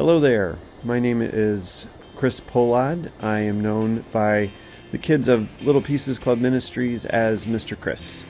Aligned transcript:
Hello 0.00 0.18
there. 0.18 0.56
My 0.82 0.98
name 0.98 1.20
is 1.20 1.86
Chris 2.16 2.40
Polad. 2.40 3.10
I 3.20 3.40
am 3.40 3.60
known 3.60 4.02
by 4.12 4.50
the 4.92 4.96
kids 4.96 5.28
of 5.28 5.60
Little 5.62 5.82
Pieces 5.82 6.18
Club 6.18 6.38
Ministries 6.38 7.04
as 7.04 7.46
Mr. 7.46 7.78
Chris. 7.78 8.24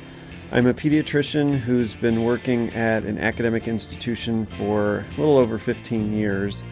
I'm 0.50 0.66
a 0.66 0.74
pediatrician 0.74 1.58
who's 1.58 1.94
been 1.94 2.24
working 2.24 2.70
at 2.70 3.04
an 3.04 3.18
academic 3.18 3.68
institution 3.68 4.46
for 4.46 5.06
a 5.16 5.20
little 5.20 5.38
over 5.38 5.58
15 5.58 6.12
years. 6.12 6.64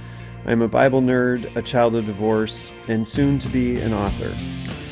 I'm 0.46 0.62
a 0.62 0.68
Bible 0.68 1.00
nerd, 1.00 1.54
a 1.54 1.62
child 1.62 1.94
of 1.94 2.06
divorce, 2.06 2.72
and 2.88 3.06
soon 3.06 3.38
to 3.38 3.48
be 3.48 3.80
an 3.80 3.94
author. 3.94 4.34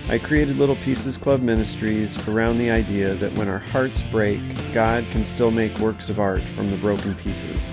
I 0.09 0.18
created 0.18 0.57
Little 0.57 0.77
Pieces 0.77 1.18
Club 1.18 1.43
Ministries 1.43 2.16
around 2.29 2.59
the 2.59 2.70
idea 2.70 3.16
that 3.16 3.36
when 3.36 3.48
our 3.48 3.59
hearts 3.59 4.04
break, 4.04 4.41
God 4.73 5.04
can 5.11 5.25
still 5.25 5.50
make 5.50 5.77
works 5.80 6.09
of 6.11 6.20
art 6.20 6.48
from 6.50 6.70
the 6.70 6.77
broken 6.77 7.16
pieces. 7.16 7.73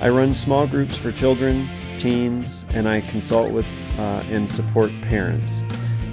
I 0.00 0.08
run 0.08 0.32
small 0.32 0.66
groups 0.66 0.96
for 0.96 1.12
children, 1.12 1.68
teens, 1.98 2.64
and 2.72 2.88
I 2.88 3.02
consult 3.02 3.52
with 3.52 3.66
uh, 3.98 4.24
and 4.30 4.50
support 4.50 4.90
parents. 5.02 5.62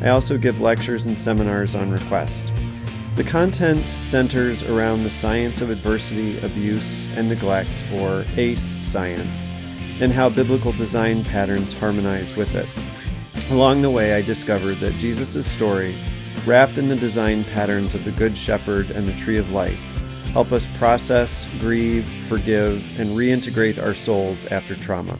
I 0.01 0.09
also 0.09 0.37
give 0.37 0.59
lectures 0.59 1.05
and 1.05 1.17
seminars 1.17 1.73
on 1.73 1.89
request. 1.89 2.51
The 3.15 3.23
content 3.23 3.85
centers 3.85 4.61
around 4.61 5.03
the 5.03 5.09
science 5.09 5.61
of 5.61 5.69
adversity, 5.69 6.37
abuse, 6.39 7.07
and 7.15 7.29
neglect, 7.29 7.85
or 7.93 8.25
ACE 8.35 8.75
science, 8.85 9.49
and 10.01 10.11
how 10.11 10.29
biblical 10.29 10.73
design 10.73 11.23
patterns 11.23 11.73
harmonize 11.73 12.35
with 12.35 12.53
it. 12.55 12.67
Along 13.51 13.81
the 13.81 13.89
way, 13.89 14.13
I 14.13 14.21
discovered 14.21 14.79
that 14.81 14.97
Jesus' 14.97 15.49
story, 15.49 15.95
wrapped 16.45 16.77
in 16.77 16.89
the 16.89 16.95
design 16.95 17.45
patterns 17.45 17.95
of 17.95 18.03
the 18.03 18.11
Good 18.11 18.37
Shepherd 18.37 18.91
and 18.91 19.07
the 19.07 19.15
Tree 19.15 19.37
of 19.37 19.51
Life, 19.51 19.96
help 20.37 20.51
us 20.51 20.67
process, 20.77 21.49
grieve, 21.59 22.07
forgive, 22.27 22.99
and 22.99 23.09
reintegrate 23.17 23.83
our 23.83 23.95
souls 23.95 24.45
after 24.45 24.75
trauma. 24.75 25.17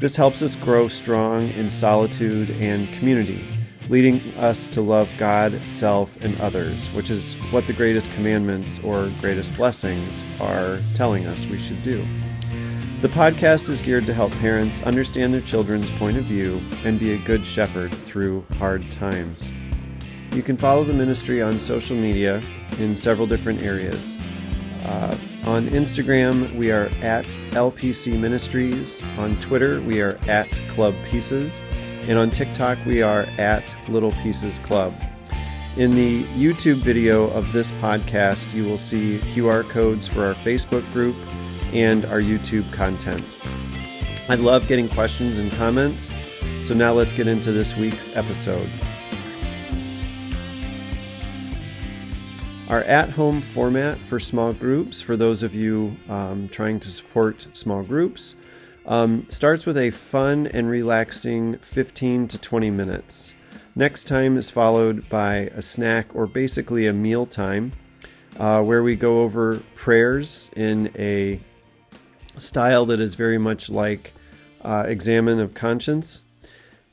This 0.00 0.16
helps 0.16 0.42
us 0.42 0.56
grow 0.56 0.88
strong 0.88 1.50
in 1.50 1.68
solitude 1.68 2.50
and 2.52 2.90
community, 2.94 3.46
leading 3.90 4.22
us 4.38 4.66
to 4.68 4.80
love 4.80 5.10
God, 5.18 5.60
self, 5.68 6.16
and 6.24 6.40
others, 6.40 6.88
which 6.92 7.10
is 7.10 7.34
what 7.50 7.66
the 7.66 7.74
greatest 7.74 8.10
commandments 8.10 8.80
or 8.80 9.12
greatest 9.20 9.54
blessings 9.54 10.24
are 10.40 10.80
telling 10.94 11.26
us 11.26 11.46
we 11.46 11.58
should 11.58 11.82
do. 11.82 12.02
The 13.02 13.10
podcast 13.10 13.68
is 13.68 13.82
geared 13.82 14.06
to 14.06 14.14
help 14.14 14.32
parents 14.32 14.80
understand 14.80 15.34
their 15.34 15.42
children's 15.42 15.90
point 15.90 16.16
of 16.16 16.24
view 16.24 16.58
and 16.86 16.98
be 16.98 17.12
a 17.12 17.18
good 17.18 17.44
shepherd 17.44 17.92
through 17.92 18.46
hard 18.56 18.90
times. 18.90 19.52
You 20.32 20.42
can 20.42 20.56
follow 20.56 20.84
the 20.84 20.94
ministry 20.94 21.42
on 21.42 21.60
social 21.60 21.94
media 21.94 22.42
in 22.78 22.96
several 22.96 23.26
different 23.26 23.62
areas. 23.62 24.18
Uh, 24.84 25.16
on 25.44 25.68
Instagram, 25.70 26.54
we 26.56 26.72
are 26.72 26.86
at 27.02 27.26
LPC 27.52 28.18
Ministries. 28.18 29.02
On 29.16 29.38
Twitter, 29.38 29.80
we 29.82 30.00
are 30.00 30.18
at 30.26 30.50
Club 30.68 30.94
Pieces. 31.04 31.62
And 32.08 32.18
on 32.18 32.30
TikTok, 32.30 32.78
we 32.84 33.00
are 33.00 33.22
at 33.38 33.76
Little 33.88 34.12
Pieces 34.22 34.58
Club. 34.58 34.92
In 35.76 35.94
the 35.94 36.24
YouTube 36.34 36.76
video 36.76 37.30
of 37.30 37.52
this 37.52 37.72
podcast, 37.72 38.52
you 38.52 38.64
will 38.64 38.76
see 38.76 39.18
QR 39.24 39.68
codes 39.68 40.08
for 40.08 40.24
our 40.24 40.34
Facebook 40.34 40.90
group 40.92 41.16
and 41.72 42.04
our 42.06 42.20
YouTube 42.20 42.70
content. 42.72 43.38
I 44.28 44.34
love 44.34 44.66
getting 44.66 44.88
questions 44.88 45.38
and 45.38 45.50
comments, 45.52 46.14
so 46.60 46.74
now 46.74 46.92
let's 46.92 47.12
get 47.12 47.26
into 47.26 47.52
this 47.52 47.76
week's 47.76 48.14
episode. 48.16 48.68
Our 52.72 52.84
at 52.84 53.10
home 53.10 53.42
format 53.42 53.98
for 53.98 54.18
small 54.18 54.54
groups, 54.54 55.02
for 55.02 55.14
those 55.14 55.42
of 55.42 55.54
you 55.54 55.94
um, 56.08 56.48
trying 56.48 56.80
to 56.80 56.90
support 56.90 57.46
small 57.52 57.82
groups, 57.82 58.36
um, 58.86 59.26
starts 59.28 59.66
with 59.66 59.76
a 59.76 59.90
fun 59.90 60.46
and 60.46 60.70
relaxing 60.70 61.58
15 61.58 62.28
to 62.28 62.38
20 62.38 62.70
minutes. 62.70 63.34
Next 63.74 64.04
time 64.04 64.38
is 64.38 64.48
followed 64.48 65.06
by 65.10 65.50
a 65.54 65.60
snack 65.60 66.16
or 66.16 66.26
basically 66.26 66.86
a 66.86 66.94
meal 66.94 67.26
time 67.26 67.72
uh, 68.38 68.62
where 68.62 68.82
we 68.82 68.96
go 68.96 69.20
over 69.20 69.62
prayers 69.74 70.50
in 70.56 70.90
a 70.96 71.42
style 72.38 72.86
that 72.86 73.00
is 73.00 73.16
very 73.16 73.36
much 73.36 73.68
like 73.68 74.14
uh, 74.62 74.84
Examen 74.88 75.40
of 75.40 75.52
Conscience. 75.52 76.24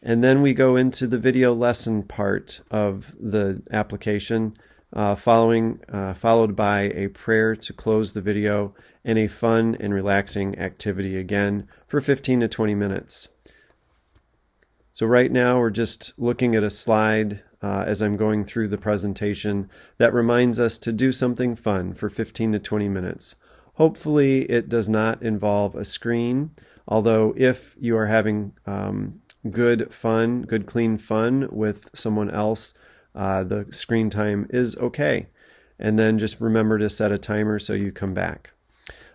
And 0.04 0.22
then 0.22 0.42
we 0.42 0.54
go 0.54 0.76
into 0.76 1.08
the 1.08 1.18
video 1.18 1.54
lesson 1.54 2.04
part 2.04 2.60
of 2.70 3.16
the 3.18 3.62
application, 3.72 4.58
uh, 4.94 5.16
following 5.16 5.80
uh, 5.92 6.14
followed 6.14 6.56
by 6.56 6.92
a 6.96 7.08
prayer 7.10 7.56
to 7.56 7.74
close 7.74 8.14
the 8.14 8.22
video 8.22 8.74
and 9.06 9.18
a 9.20 9.28
fun 9.28 9.78
and 9.80 9.94
relaxing 9.94 10.58
activity 10.58 11.18
again 11.18 11.68
for 11.88 12.02
15 12.02 12.42
to 12.42 12.48
20 12.48 12.76
minutes. 12.76 13.30
So 14.92 15.06
right 15.06 15.32
now 15.32 15.60
we're 15.60 15.70
just 15.70 16.18
looking 16.18 16.56
at 16.56 16.64
a 16.64 16.70
slide 16.70 17.44
uh, 17.62 17.84
as 17.86 18.02
I'm 18.02 18.18
going 18.18 18.44
through 18.44 18.70
the 18.70 18.78
presentation 18.78 19.70
that 19.98 20.14
reminds 20.14 20.60
us 20.60 20.78
to 20.80 20.92
do 20.92 21.12
something 21.12 21.56
fun 21.56 21.94
for 21.94 22.10
15 22.10 22.54
to 22.54 22.60
20 22.60 22.90
minutes. 22.90 23.36
Hopefully, 23.76 24.42
it 24.44 24.68
does 24.68 24.90
not 24.90 25.22
involve 25.22 25.76
a 25.76 25.86
screen, 25.86 26.52
although, 26.88 27.34
if 27.38 27.76
you 27.80 27.98
are 27.98 28.08
having 28.08 28.54
um, 28.66 29.22
good 29.50 29.94
fun, 29.94 30.42
good 30.42 30.66
clean 30.66 30.98
fun 30.98 31.48
with 31.52 31.90
someone 31.94 32.30
else, 32.30 32.74
uh, 33.16 33.44
the 33.44 33.68
screen 33.72 34.10
time 34.10 34.48
is 34.50 34.78
okay. 34.78 35.28
And 35.78 35.98
then 35.98 36.20
just 36.20 36.42
remember 36.42 36.78
to 36.80 36.90
set 36.90 37.12
a 37.12 37.18
timer 37.18 37.60
so 37.60 37.74
you 37.74 37.92
come 37.92 38.14
back. 38.14 38.52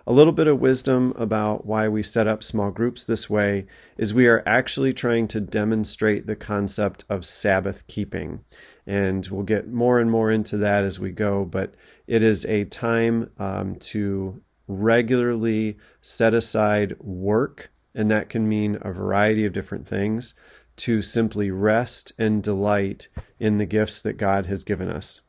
A 0.07 0.13
little 0.13 0.35
bit 0.35 0.47
of 0.47 0.61
wisdom 0.61 1.15
about 1.17 1.65
why 1.65 1.89
we 1.89 2.03
set 2.03 2.27
up 2.27 2.43
small 2.43 2.71
groups 2.71 3.05
this 3.05 3.31
way 3.31 3.67
is 3.97 4.13
we 4.13 4.27
are 4.27 4.43
actually 4.45 4.93
trying 4.93 5.29
to 5.29 5.41
demonstrate 5.41 6.27
the 6.27 6.37
concept 6.37 7.05
of 7.09 7.25
Sabbath 7.25 7.87
keeping. 7.87 8.45
And 8.87 9.27
we'll 9.29 9.45
get 9.45 9.69
more 9.69 9.99
and 9.99 10.11
more 10.11 10.31
into 10.31 10.59
that 10.59 10.85
as 10.85 11.01
we 11.01 11.11
go, 11.11 11.47
but 11.47 11.75
it 12.07 12.23
is 12.23 12.45
a 12.45 12.67
time 12.67 13.31
um, 13.39 13.77
to 13.77 14.43
regularly 14.69 15.79
set 16.03 16.35
aside 16.35 16.97
work, 17.01 17.71
and 17.95 18.11
that 18.11 18.29
can 18.29 18.47
mean 18.47 18.77
a 18.83 18.93
variety 18.93 19.47
of 19.47 19.55
different 19.55 19.89
things, 19.89 20.35
to 20.77 21.03
simply 21.03 21.51
rest 21.51 22.13
and 22.19 22.43
delight 22.43 23.09
in 23.39 23.59
the 23.59 23.67
gifts 23.67 24.03
that 24.03 24.15
God 24.15 24.47
has 24.47 24.65
given 24.65 24.89
us. 24.89 25.23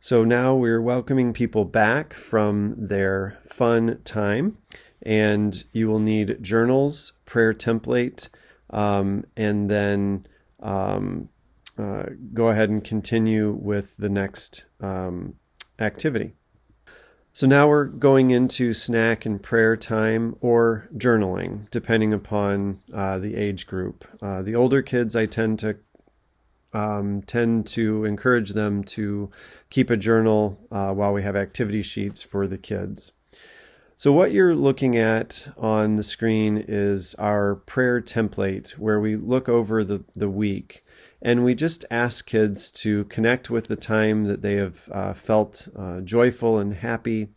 So 0.00 0.24
now 0.24 0.54
we're 0.54 0.80
welcoming 0.80 1.32
people 1.32 1.64
back 1.64 2.14
from 2.14 2.74
their 2.86 3.38
fun 3.44 4.00
time, 4.04 4.58
and 5.02 5.64
you 5.72 5.88
will 5.88 5.98
need 5.98 6.42
journals, 6.42 7.14
prayer 7.24 7.52
template, 7.52 8.28
um, 8.70 9.24
and 9.36 9.68
then 9.68 10.26
um, 10.60 11.28
uh, 11.76 12.06
go 12.32 12.48
ahead 12.48 12.70
and 12.70 12.82
continue 12.82 13.52
with 13.52 13.96
the 13.96 14.08
next 14.08 14.66
um, 14.80 15.34
activity. 15.78 16.34
So 17.38 17.46
now 17.46 17.68
we're 17.68 17.84
going 17.84 18.32
into 18.32 18.72
snack 18.72 19.24
and 19.24 19.40
prayer 19.40 19.76
time 19.76 20.34
or 20.40 20.88
journaling, 20.92 21.70
depending 21.70 22.12
upon 22.12 22.80
uh, 22.92 23.18
the 23.18 23.36
age 23.36 23.68
group. 23.68 24.04
Uh, 24.20 24.42
the 24.42 24.56
older 24.56 24.82
kids, 24.82 25.14
I 25.14 25.26
tend 25.26 25.60
to 25.60 25.76
um, 26.72 27.22
tend 27.22 27.68
to 27.68 28.04
encourage 28.04 28.54
them 28.54 28.82
to 28.98 29.30
keep 29.70 29.88
a 29.88 29.96
journal 29.96 30.58
uh, 30.72 30.92
while 30.92 31.12
we 31.12 31.22
have 31.22 31.36
activity 31.36 31.80
sheets 31.80 32.24
for 32.24 32.48
the 32.48 32.58
kids. 32.58 33.12
So, 33.94 34.10
what 34.12 34.32
you're 34.32 34.56
looking 34.56 34.96
at 34.96 35.46
on 35.56 35.94
the 35.94 36.02
screen 36.02 36.64
is 36.66 37.14
our 37.20 37.54
prayer 37.54 38.00
template 38.00 38.76
where 38.78 38.98
we 38.98 39.14
look 39.14 39.48
over 39.48 39.84
the, 39.84 40.02
the 40.16 40.28
week 40.28 40.84
and 41.20 41.44
we 41.44 41.54
just 41.54 41.84
ask 41.90 42.26
kids 42.26 42.70
to 42.70 43.04
connect 43.04 43.50
with 43.50 43.68
the 43.68 43.76
time 43.76 44.24
that 44.24 44.42
they 44.42 44.54
have 44.54 44.88
uh, 44.92 45.12
felt 45.12 45.68
uh, 45.76 46.00
joyful 46.00 46.58
and 46.58 46.74
happy. 46.74 47.28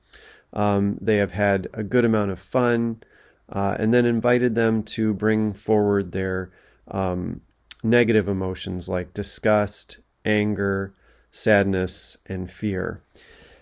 Um, 0.54 0.98
they 1.02 1.18
have 1.18 1.32
had 1.32 1.68
a 1.74 1.84
good 1.84 2.06
amount 2.06 2.32
of 2.32 2.40
fun, 2.40 3.02
uh, 3.50 3.76
and 3.80 3.94
then 3.94 4.06
invited 4.06 4.56
them 4.56 4.84
to 4.84 5.14
bring 5.14 5.54
forward 5.54 6.12
their 6.12 6.52
um, 6.90 7.42
negative 7.84 8.28
emotions 8.28 8.88
like 8.88 9.14
disgust, 9.14 10.00
anger, 10.26 10.94
sadness, 11.32 12.18
and 12.28 12.52
fear. 12.52 13.02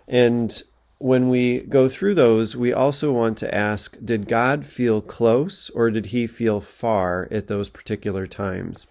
And 0.07 0.61
when 0.97 1.29
we 1.29 1.61
go 1.61 1.87
through 1.87 2.13
those, 2.13 2.57
we 2.57 2.73
also 2.73 3.11
want 3.11 3.37
to 3.37 3.55
ask 3.55 3.97
Did 4.03 4.27
God 4.27 4.65
feel 4.65 5.01
close 5.01 5.69
or 5.69 5.89
did 5.89 6.07
he 6.07 6.27
feel 6.27 6.59
far 6.59 7.27
at 7.31 7.47
those 7.47 7.69
particular 7.69 8.27
times? 8.27 8.87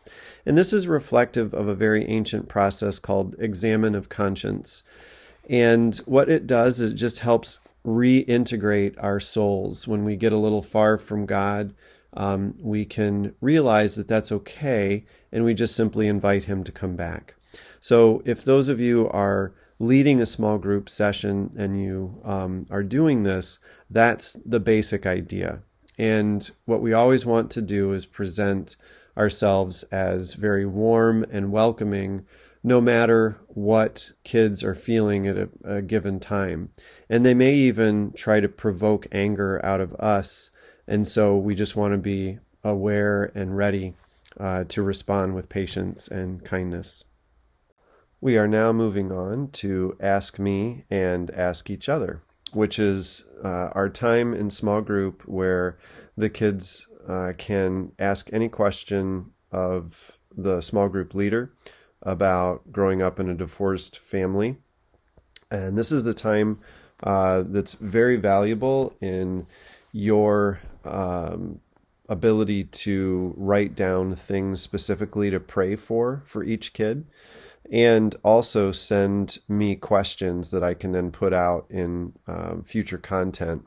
And 0.48 0.56
this 0.56 0.72
is 0.72 0.88
reflective 0.88 1.52
of 1.52 1.68
a 1.68 1.74
very 1.74 2.06
ancient 2.06 2.48
process 2.48 2.98
called 2.98 3.36
Examen 3.38 3.94
of 3.94 4.08
conscience. 4.08 4.82
And 5.46 5.94
what 6.06 6.30
it 6.30 6.46
does 6.46 6.80
is 6.80 6.92
it 6.92 6.94
just 6.94 7.18
helps 7.18 7.60
reintegrate 7.84 8.94
our 8.96 9.20
souls. 9.20 9.86
When 9.86 10.06
we 10.06 10.16
get 10.16 10.32
a 10.32 10.38
little 10.38 10.62
far 10.62 10.96
from 10.96 11.26
God, 11.26 11.74
um, 12.14 12.54
we 12.62 12.86
can 12.86 13.34
realize 13.42 13.96
that 13.96 14.08
that's 14.08 14.32
okay, 14.32 15.04
and 15.30 15.44
we 15.44 15.52
just 15.52 15.76
simply 15.76 16.08
invite 16.08 16.44
Him 16.44 16.64
to 16.64 16.72
come 16.72 16.96
back. 16.96 17.34
So, 17.78 18.22
if 18.24 18.42
those 18.42 18.70
of 18.70 18.80
you 18.80 19.06
are 19.10 19.52
leading 19.78 20.18
a 20.18 20.24
small 20.24 20.56
group 20.56 20.88
session 20.88 21.50
and 21.58 21.78
you 21.78 22.22
um, 22.24 22.64
are 22.70 22.82
doing 22.82 23.22
this, 23.22 23.58
that's 23.90 24.32
the 24.46 24.60
basic 24.60 25.04
idea. 25.04 25.60
And 25.98 26.50
what 26.64 26.80
we 26.80 26.94
always 26.94 27.26
want 27.26 27.50
to 27.50 27.60
do 27.60 27.92
is 27.92 28.06
present 28.06 28.78
ourselves 29.18 29.82
as 29.84 30.34
very 30.34 30.64
warm 30.64 31.24
and 31.30 31.52
welcoming 31.52 32.24
no 32.62 32.80
matter 32.80 33.40
what 33.48 34.12
kids 34.24 34.64
are 34.64 34.74
feeling 34.74 35.26
at 35.26 35.36
a, 35.36 35.48
a, 35.64 35.82
given 35.82 36.20
time. 36.20 36.70
And 37.08 37.24
they 37.24 37.34
may 37.34 37.54
even 37.54 38.12
try 38.12 38.40
to 38.40 38.48
provoke 38.48 39.06
anger 39.12 39.64
out 39.64 39.80
of 39.80 39.94
us. 39.94 40.50
And 40.86 41.06
so 41.06 41.36
we 41.36 41.54
just 41.54 41.76
want 41.76 41.92
to 41.92 41.98
be 41.98 42.38
aware 42.64 43.30
and 43.34 43.56
ready 43.56 43.94
uh, 44.38 44.64
to 44.68 44.82
respond 44.82 45.34
with 45.34 45.48
patience 45.48 46.08
and 46.08 46.44
kindness. 46.44 47.04
We 48.20 48.36
are 48.36 48.48
now 48.48 48.72
moving 48.72 49.12
on 49.12 49.48
to 49.52 49.96
Ask 50.00 50.38
Me 50.38 50.84
and 50.90 51.30
Ask 51.30 51.70
Each 51.70 51.88
Other, 51.88 52.20
which 52.52 52.78
is 52.78 53.24
uh, 53.44 53.68
our 53.72 53.88
time 53.88 54.34
in 54.34 54.50
small 54.50 54.80
group 54.80 55.22
where 55.26 55.78
the 56.18 56.28
kids 56.28 56.88
uh, 57.06 57.32
can 57.38 57.92
ask 57.98 58.28
any 58.32 58.48
question 58.48 59.30
of 59.52 60.18
the 60.36 60.60
small 60.60 60.88
group 60.88 61.14
leader 61.14 61.52
about 62.02 62.72
growing 62.72 63.00
up 63.00 63.20
in 63.20 63.28
a 63.28 63.34
divorced 63.34 63.98
family. 63.98 64.56
And 65.50 65.78
this 65.78 65.92
is 65.92 66.02
the 66.02 66.12
time 66.12 66.58
uh, 67.04 67.44
that's 67.46 67.74
very 67.74 68.16
valuable 68.16 68.96
in 69.00 69.46
your 69.92 70.60
um, 70.84 71.60
ability 72.08 72.64
to 72.64 73.32
write 73.36 73.76
down 73.76 74.16
things 74.16 74.60
specifically 74.60 75.30
to 75.30 75.38
pray 75.38 75.76
for 75.76 76.22
for 76.24 76.42
each 76.42 76.72
kid 76.72 77.06
and 77.70 78.16
also 78.22 78.72
send 78.72 79.38
me 79.46 79.76
questions 79.76 80.50
that 80.50 80.64
I 80.64 80.74
can 80.74 80.92
then 80.92 81.10
put 81.10 81.32
out 81.34 81.66
in 81.70 82.14
um, 82.26 82.62
future 82.64 82.98
content 82.98 83.66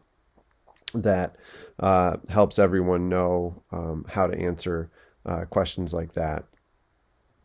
that 0.93 1.37
uh, 1.79 2.17
helps 2.29 2.59
everyone 2.59 3.09
know 3.09 3.63
um, 3.71 4.05
how 4.09 4.27
to 4.27 4.37
answer 4.37 4.89
uh, 5.25 5.45
questions 5.45 5.93
like 5.93 6.13
that. 6.13 6.45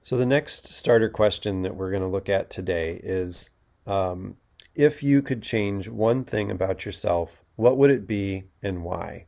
So, 0.03 0.17
the 0.17 0.27
next 0.27 0.67
starter 0.67 1.09
question 1.09 1.63
that 1.63 1.75
we're 1.75 1.91
going 1.91 2.03
to 2.03 2.09
look 2.09 2.29
at 2.29 2.49
today 2.49 3.01
is 3.03 3.51
um, 3.87 4.37
if 4.75 5.03
you 5.03 5.21
could 5.21 5.43
change 5.43 5.89
one 5.89 6.25
thing 6.25 6.51
about 6.51 6.85
yourself, 6.85 7.43
what 7.57 7.77
would 7.77 7.91
it 7.91 8.07
be 8.07 8.45
and 8.63 8.85
why? 8.85 9.27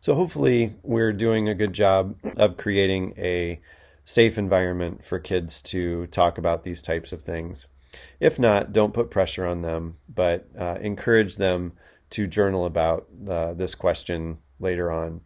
So, 0.00 0.14
hopefully, 0.14 0.74
we're 0.82 1.12
doing 1.12 1.48
a 1.48 1.54
good 1.54 1.72
job 1.72 2.16
of 2.36 2.56
creating 2.56 3.14
a 3.16 3.60
safe 4.04 4.38
environment 4.38 5.04
for 5.04 5.18
kids 5.18 5.60
to 5.60 6.06
talk 6.08 6.38
about 6.38 6.62
these 6.62 6.82
types 6.82 7.12
of 7.12 7.22
things. 7.22 7.66
If 8.20 8.38
not, 8.38 8.72
don't 8.72 8.94
put 8.94 9.10
pressure 9.10 9.46
on 9.46 9.62
them, 9.62 9.96
but 10.08 10.46
uh, 10.58 10.78
encourage 10.80 11.36
them 11.36 11.72
to 12.10 12.26
journal 12.26 12.64
about 12.64 13.06
uh, 13.28 13.54
this 13.54 13.74
question 13.74 14.38
later 14.58 14.90
on. 14.90 15.20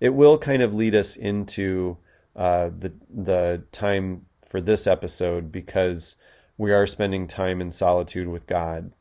It 0.00 0.14
will 0.14 0.38
kind 0.38 0.62
of 0.62 0.74
lead 0.74 0.94
us 0.94 1.16
into 1.16 1.98
uh, 2.34 2.70
the 2.76 2.92
the 3.08 3.62
time 3.72 4.26
for 4.46 4.60
this 4.60 4.86
episode 4.86 5.52
because 5.52 6.16
we 6.56 6.72
are 6.72 6.86
spending 6.86 7.26
time 7.26 7.60
in 7.60 7.70
solitude 7.70 8.28
with 8.28 8.46
God, 8.46 8.92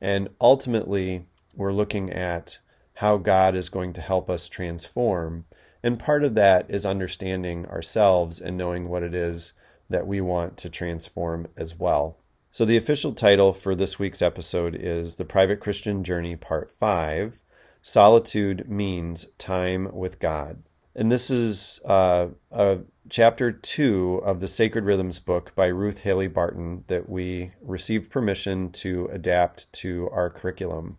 and 0.00 0.28
ultimately 0.40 1.26
we're 1.54 1.72
looking 1.72 2.10
at 2.10 2.58
how 2.94 3.16
God 3.16 3.54
is 3.54 3.68
going 3.68 3.92
to 3.94 4.00
help 4.00 4.28
us 4.28 4.48
transform. 4.48 5.44
And 5.82 5.98
part 5.98 6.24
of 6.24 6.34
that 6.34 6.66
is 6.68 6.84
understanding 6.84 7.66
ourselves 7.66 8.40
and 8.40 8.56
knowing 8.56 8.88
what 8.88 9.04
it 9.04 9.14
is 9.14 9.52
that 9.88 10.06
we 10.06 10.20
want 10.20 10.56
to 10.58 10.68
transform 10.68 11.46
as 11.56 11.78
well. 11.78 12.17
So, 12.58 12.64
the 12.64 12.76
official 12.76 13.12
title 13.12 13.52
for 13.52 13.76
this 13.76 14.00
week's 14.00 14.20
episode 14.20 14.74
is 14.74 15.14
The 15.14 15.24
Private 15.24 15.60
Christian 15.60 16.02
Journey, 16.02 16.34
Part 16.34 16.72
5 16.72 17.38
Solitude 17.82 18.68
Means 18.68 19.26
Time 19.38 19.88
with 19.92 20.18
God. 20.18 20.64
And 20.92 21.12
this 21.12 21.30
is 21.30 21.80
uh, 21.84 22.30
a 22.50 22.80
chapter 23.08 23.52
two 23.52 24.20
of 24.24 24.40
the 24.40 24.48
Sacred 24.48 24.86
Rhythms 24.86 25.20
book 25.20 25.54
by 25.54 25.66
Ruth 25.66 26.00
Haley 26.00 26.26
Barton 26.26 26.82
that 26.88 27.08
we 27.08 27.52
received 27.62 28.10
permission 28.10 28.72
to 28.72 29.08
adapt 29.12 29.72
to 29.74 30.10
our 30.10 30.28
curriculum. 30.28 30.98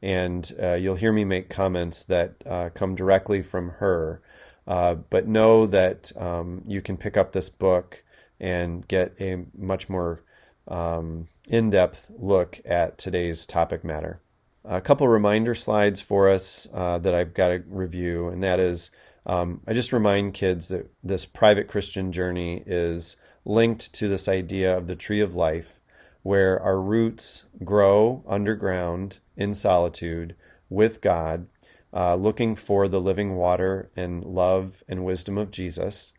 And 0.00 0.52
uh, 0.62 0.74
you'll 0.74 0.94
hear 0.94 1.12
me 1.12 1.24
make 1.24 1.50
comments 1.50 2.04
that 2.04 2.36
uh, 2.46 2.70
come 2.72 2.94
directly 2.94 3.42
from 3.42 3.70
her. 3.70 4.22
Uh, 4.68 4.94
but 4.94 5.26
know 5.26 5.66
that 5.66 6.12
um, 6.16 6.62
you 6.64 6.80
can 6.80 6.96
pick 6.96 7.16
up 7.16 7.32
this 7.32 7.50
book 7.50 8.04
and 8.38 8.86
get 8.86 9.20
a 9.20 9.46
much 9.52 9.88
more 9.88 10.22
um, 10.68 11.26
in 11.48 11.70
depth 11.70 12.10
look 12.16 12.60
at 12.64 12.98
today's 12.98 13.46
topic 13.46 13.84
matter. 13.84 14.20
A 14.64 14.80
couple 14.80 15.08
reminder 15.08 15.54
slides 15.54 16.00
for 16.00 16.28
us 16.28 16.68
uh, 16.72 16.98
that 16.98 17.14
I've 17.14 17.34
got 17.34 17.48
to 17.48 17.64
review, 17.66 18.28
and 18.28 18.42
that 18.42 18.60
is 18.60 18.90
um, 19.24 19.60
I 19.66 19.72
just 19.72 19.92
remind 19.92 20.34
kids 20.34 20.68
that 20.68 20.90
this 21.02 21.26
private 21.26 21.68
Christian 21.68 22.12
journey 22.12 22.62
is 22.66 23.16
linked 23.44 23.94
to 23.94 24.08
this 24.08 24.28
idea 24.28 24.76
of 24.76 24.86
the 24.86 24.96
tree 24.96 25.20
of 25.20 25.34
life, 25.34 25.80
where 26.22 26.60
our 26.60 26.80
roots 26.80 27.46
grow 27.64 28.24
underground 28.26 29.20
in 29.36 29.54
solitude 29.54 30.34
with 30.68 31.00
God, 31.00 31.46
uh, 31.92 32.14
looking 32.14 32.56
for 32.56 32.88
the 32.88 33.00
living 33.00 33.36
water 33.36 33.90
and 33.96 34.24
love 34.24 34.82
and 34.88 35.04
wisdom 35.04 35.38
of 35.38 35.50
Jesus. 35.50 36.14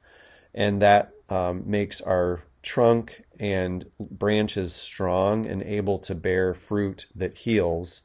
And 0.54 0.82
that 0.82 1.14
um, 1.30 1.64
makes 1.66 2.00
our 2.02 2.44
trunk 2.64 3.24
and 3.40 3.86
branches 4.00 4.74
strong 4.74 5.46
and 5.46 5.62
able 5.64 6.00
to 6.00 6.16
bear 6.16 6.54
fruit 6.54 7.06
that 7.14 7.38
heals. 7.40 8.02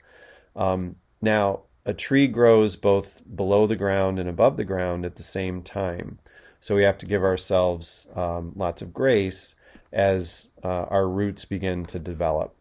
Um, 0.55 0.96
now, 1.22 1.62
a 1.87 1.94
tree 1.94 2.26
grows 2.26 2.76
both 2.76 3.22
below 3.34 3.66
the 3.66 3.76
ground 3.76 4.19
and 4.19 4.28
above 4.28 4.56
the 4.56 4.64
ground 4.64 5.06
at 5.06 5.16
the 5.16 5.22
same 5.22 5.62
time. 5.62 6.19
So 6.60 6.75
we 6.75 6.82
have 6.82 6.99
to 6.99 7.06
give 7.06 7.22
ourselves 7.22 8.08
um, 8.14 8.52
lots 8.56 8.82
of 8.82 8.93
grace 8.93 9.55
as 9.93 10.50
uh, 10.62 10.87
our 10.90 11.08
roots 11.08 11.44
begin 11.44 11.87
to 11.87 11.99
develop. 11.99 12.54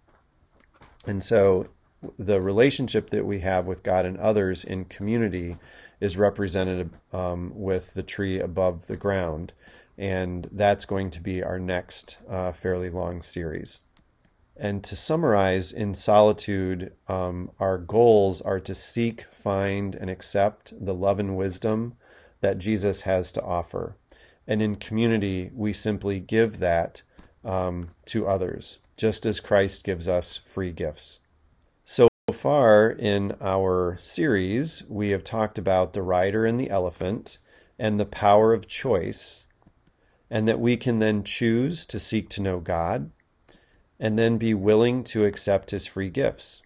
And 1.05 1.23
so 1.23 1.67
the 2.17 2.39
relationship 2.39 3.09
that 3.09 3.25
we 3.25 3.39
have 3.39 3.65
with 3.65 3.83
God 3.83 4.05
and 4.05 4.17
others 4.17 4.63
in 4.63 4.85
community 4.85 5.57
is 5.99 6.15
represented 6.15 6.91
um, 7.11 7.51
with 7.55 7.95
the 7.95 8.03
tree 8.03 8.39
above 8.39 8.87
the 8.87 8.97
ground. 8.97 9.53
And 9.97 10.47
that's 10.51 10.85
going 10.85 11.09
to 11.11 11.21
be 11.21 11.41
our 11.41 11.59
next 11.59 12.19
uh, 12.29 12.51
fairly 12.51 12.89
long 12.89 13.21
series. 13.21 13.83
And 14.55 14.83
to 14.83 14.95
summarize, 14.95 15.71
in 15.71 15.93
solitude, 15.93 16.93
um, 17.07 17.51
our 17.59 17.77
goals 17.77 18.41
are 18.41 18.59
to 18.61 18.73
seek, 18.73 19.23
find, 19.23 19.95
and 19.95 20.09
accept 20.09 20.73
the 20.83 20.95
love 20.95 21.19
and 21.19 21.37
wisdom 21.37 21.95
that 22.41 22.57
Jesus 22.57 23.01
has 23.01 23.31
to 23.33 23.43
offer. 23.43 23.95
And 24.47 24.61
in 24.61 24.75
community, 24.75 25.51
we 25.53 25.73
simply 25.73 26.19
give 26.19 26.59
that 26.59 27.03
um, 27.43 27.89
to 28.05 28.27
others, 28.27 28.79
just 28.97 29.25
as 29.25 29.39
Christ 29.39 29.83
gives 29.83 30.07
us 30.07 30.37
free 30.37 30.71
gifts. 30.71 31.19
So 31.83 32.07
far 32.31 32.89
in 32.89 33.35
our 33.41 33.97
series, 33.99 34.83
we 34.89 35.09
have 35.09 35.23
talked 35.23 35.57
about 35.57 35.93
the 35.93 36.01
rider 36.01 36.45
and 36.45 36.59
the 36.59 36.69
elephant 36.69 37.37
and 37.77 37.99
the 37.99 38.05
power 38.05 38.53
of 38.53 38.67
choice, 38.67 39.47
and 40.29 40.47
that 40.47 40.59
we 40.59 40.77
can 40.77 40.99
then 40.99 41.23
choose 41.23 41.85
to 41.85 41.99
seek 41.99 42.29
to 42.29 42.41
know 42.41 42.59
God 42.59 43.11
and 43.99 44.17
then 44.17 44.37
be 44.37 44.53
willing 44.53 45.03
to 45.05 45.25
accept 45.25 45.71
his 45.71 45.87
free 45.87 46.09
gifts. 46.09 46.61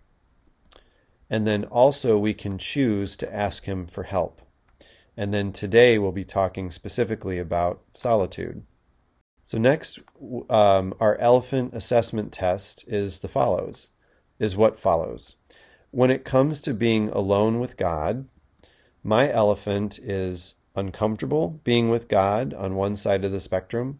And 1.30 1.48
then 1.48 1.64
also 1.66 2.18
we 2.18 2.34
can 2.34 2.58
choose 2.58 3.16
to 3.18 3.34
ask 3.34 3.66
him 3.66 3.88
for 3.88 4.04
help. 4.04 4.42
And 5.16 5.34
then 5.34 5.52
today 5.52 5.98
we'll 5.98 6.12
be 6.12 6.26
talking 6.26 6.72
specifically 6.72 7.38
about 7.38 7.82
solitude. 7.94 8.64
So 9.44 9.58
next, 9.58 10.00
um, 10.50 10.94
our 11.00 11.18
elephant 11.18 11.74
assessment 11.74 12.32
test 12.32 12.86
is 12.88 13.20
the 13.20 13.28
follows, 13.28 13.92
is 14.40 14.58
what 14.58 14.80
follows. 14.80 15.38
When 15.92 16.12
it 16.12 16.24
comes 16.24 16.62
to 16.62 16.74
being 16.74 17.10
alone 17.10 17.60
with 17.60 17.78
God, 17.78 18.28
my 19.04 19.32
elephant 19.32 20.00
is 20.00 20.56
uncomfortable 20.76 21.60
being 21.64 21.90
with 21.90 22.08
God 22.08 22.54
on 22.54 22.76
one 22.76 22.96
side 22.96 23.26
of 23.26 23.32
the 23.32 23.42
spectrum, 23.42 24.00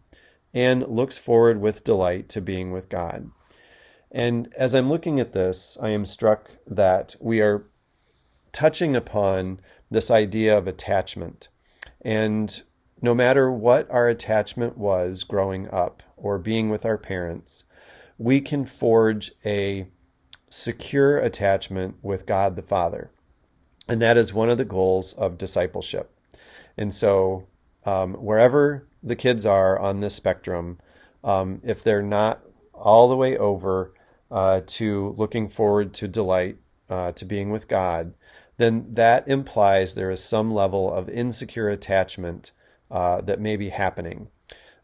and 0.54 0.86
looks 0.86 1.18
forward 1.18 1.60
with 1.60 1.84
delight 1.84 2.28
to 2.30 2.40
being 2.40 2.72
with 2.72 2.88
God. 2.88 3.30
And 4.10 4.52
as 4.56 4.74
I'm 4.74 4.90
looking 4.90 5.18
at 5.18 5.32
this, 5.32 5.78
I 5.80 5.90
am 5.90 6.04
struck 6.04 6.50
that 6.66 7.16
we 7.20 7.40
are 7.40 7.66
touching 8.52 8.94
upon 8.94 9.60
this 9.90 10.10
idea 10.10 10.56
of 10.56 10.66
attachment. 10.66 11.48
And 12.02 12.62
no 13.00 13.14
matter 13.14 13.50
what 13.50 13.90
our 13.90 14.08
attachment 14.08 14.76
was 14.76 15.24
growing 15.24 15.68
up 15.70 16.02
or 16.16 16.38
being 16.38 16.68
with 16.68 16.84
our 16.84 16.98
parents, 16.98 17.64
we 18.18 18.40
can 18.40 18.64
forge 18.66 19.32
a 19.44 19.88
secure 20.50 21.18
attachment 21.18 21.96
with 22.02 22.26
God 22.26 22.56
the 22.56 22.62
Father. 22.62 23.10
And 23.88 24.00
that 24.02 24.16
is 24.16 24.34
one 24.34 24.50
of 24.50 24.58
the 24.58 24.64
goals 24.64 25.14
of 25.14 25.38
discipleship. 25.38 26.11
And 26.76 26.94
so, 26.94 27.46
um, 27.84 28.14
wherever 28.14 28.86
the 29.02 29.16
kids 29.16 29.44
are 29.44 29.78
on 29.78 30.00
this 30.00 30.14
spectrum, 30.14 30.78
um, 31.24 31.60
if 31.64 31.82
they're 31.82 32.02
not 32.02 32.42
all 32.72 33.08
the 33.08 33.16
way 33.16 33.36
over 33.36 33.92
uh, 34.30 34.62
to 34.66 35.14
looking 35.16 35.48
forward 35.48 35.94
to 35.94 36.08
delight, 36.08 36.56
uh, 36.88 37.12
to 37.12 37.24
being 37.24 37.50
with 37.50 37.68
God, 37.68 38.14
then 38.56 38.86
that 38.94 39.26
implies 39.26 39.94
there 39.94 40.10
is 40.10 40.22
some 40.22 40.52
level 40.52 40.92
of 40.92 41.08
insecure 41.08 41.68
attachment 41.68 42.52
uh, 42.90 43.20
that 43.22 43.40
may 43.40 43.56
be 43.56 43.70
happening. 43.70 44.28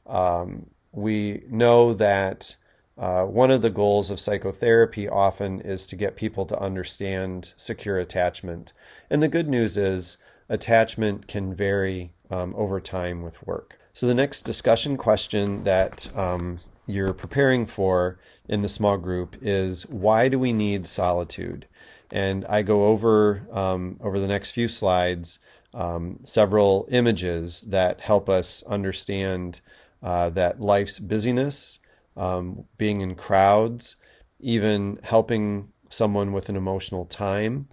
Um, 0.06 0.70
we 0.92 1.44
know 1.48 1.92
that 1.94 2.56
uh, 2.96 3.24
one 3.26 3.50
of 3.50 3.62
the 3.62 3.70
goals 3.70 4.10
of 4.10 4.18
psychotherapy 4.18 5.08
often 5.08 5.60
is 5.60 5.86
to 5.86 5.96
get 5.96 6.16
people 6.16 6.46
to 6.46 6.58
understand 6.58 7.52
secure 7.56 7.98
attachment. 7.98 8.72
And 9.08 9.22
the 9.22 9.28
good 9.28 9.48
news 9.48 9.76
is 9.76 10.18
attachment 10.48 11.26
can 11.26 11.54
vary 11.54 12.10
um, 12.30 12.54
over 12.56 12.80
time 12.80 13.22
with 13.22 13.46
work. 13.46 13.78
So, 13.92 14.06
the 14.06 14.14
next 14.14 14.42
discussion 14.42 14.96
question 14.96 15.64
that 15.64 16.10
um, 16.16 16.58
you're 16.86 17.12
preparing 17.12 17.66
for 17.66 18.18
in 18.48 18.62
the 18.62 18.68
small 18.68 18.96
group 18.96 19.36
is 19.42 19.86
why 19.88 20.28
do 20.28 20.38
we 20.38 20.52
need 20.52 20.86
solitude? 20.86 21.66
And 22.10 22.46
I 22.46 22.62
go 22.62 22.86
over 22.86 23.46
um, 23.52 23.98
over 24.00 24.18
the 24.18 24.28
next 24.28 24.52
few 24.52 24.68
slides 24.68 25.38
um, 25.74 26.20
several 26.24 26.88
images 26.90 27.62
that 27.62 28.00
help 28.00 28.28
us 28.28 28.62
understand 28.64 29.60
uh, 30.02 30.30
that 30.30 30.60
life's 30.60 30.98
busyness, 30.98 31.80
um, 32.16 32.64
being 32.76 33.00
in 33.00 33.14
crowds, 33.14 33.96
even 34.40 34.98
helping 35.02 35.72
someone 35.90 36.32
with 36.32 36.48
an 36.48 36.56
emotional 36.56 37.04
time, 37.04 37.68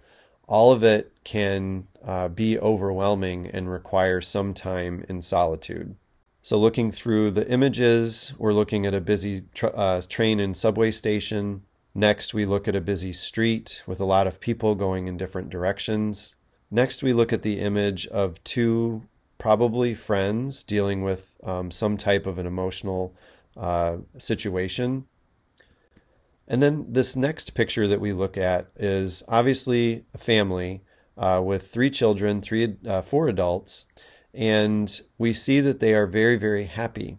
all 0.46 0.72
of 0.72 0.82
it 0.82 1.12
can 1.24 1.86
uh, 2.06 2.28
be 2.28 2.58
overwhelming 2.58 3.48
and 3.48 3.70
require 3.70 4.20
some 4.20 4.54
time 4.54 5.04
in 5.08 5.20
solitude. 5.20 5.96
So, 6.40 6.56
looking 6.56 6.92
through 6.92 7.32
the 7.32 7.48
images, 7.50 8.32
we're 8.38 8.52
looking 8.52 8.86
at 8.86 8.94
a 8.94 9.00
busy 9.00 9.42
tra- 9.52 9.70
uh, 9.70 10.02
train 10.08 10.38
and 10.38 10.56
subway 10.56 10.92
station. 10.92 11.62
Next, 11.92 12.32
we 12.32 12.46
look 12.46 12.68
at 12.68 12.76
a 12.76 12.80
busy 12.80 13.12
street 13.12 13.82
with 13.86 13.98
a 13.98 14.04
lot 14.04 14.28
of 14.28 14.38
people 14.38 14.76
going 14.76 15.08
in 15.08 15.16
different 15.16 15.50
directions. 15.50 16.36
Next, 16.70 17.02
we 17.02 17.12
look 17.12 17.32
at 17.32 17.42
the 17.42 17.58
image 17.58 18.06
of 18.06 18.42
two 18.44 19.02
probably 19.38 19.92
friends 19.92 20.62
dealing 20.62 21.02
with 21.02 21.36
um, 21.42 21.72
some 21.72 21.96
type 21.96 22.26
of 22.26 22.38
an 22.38 22.46
emotional 22.46 23.12
uh, 23.56 23.98
situation. 24.16 25.06
And 26.46 26.62
then 26.62 26.92
this 26.92 27.16
next 27.16 27.54
picture 27.54 27.88
that 27.88 28.00
we 28.00 28.12
look 28.12 28.36
at 28.36 28.68
is 28.76 29.24
obviously 29.26 30.04
a 30.14 30.18
family 30.18 30.82
uh, 31.16 31.40
with 31.44 31.68
three 31.68 31.90
children, 31.90 32.40
three, 32.40 32.76
uh, 32.86 33.02
four 33.02 33.28
adults, 33.28 33.86
and 34.34 35.00
we 35.18 35.32
see 35.32 35.60
that 35.60 35.80
they 35.80 35.94
are 35.94 36.06
very, 36.06 36.36
very 36.36 36.64
happy. 36.64 37.18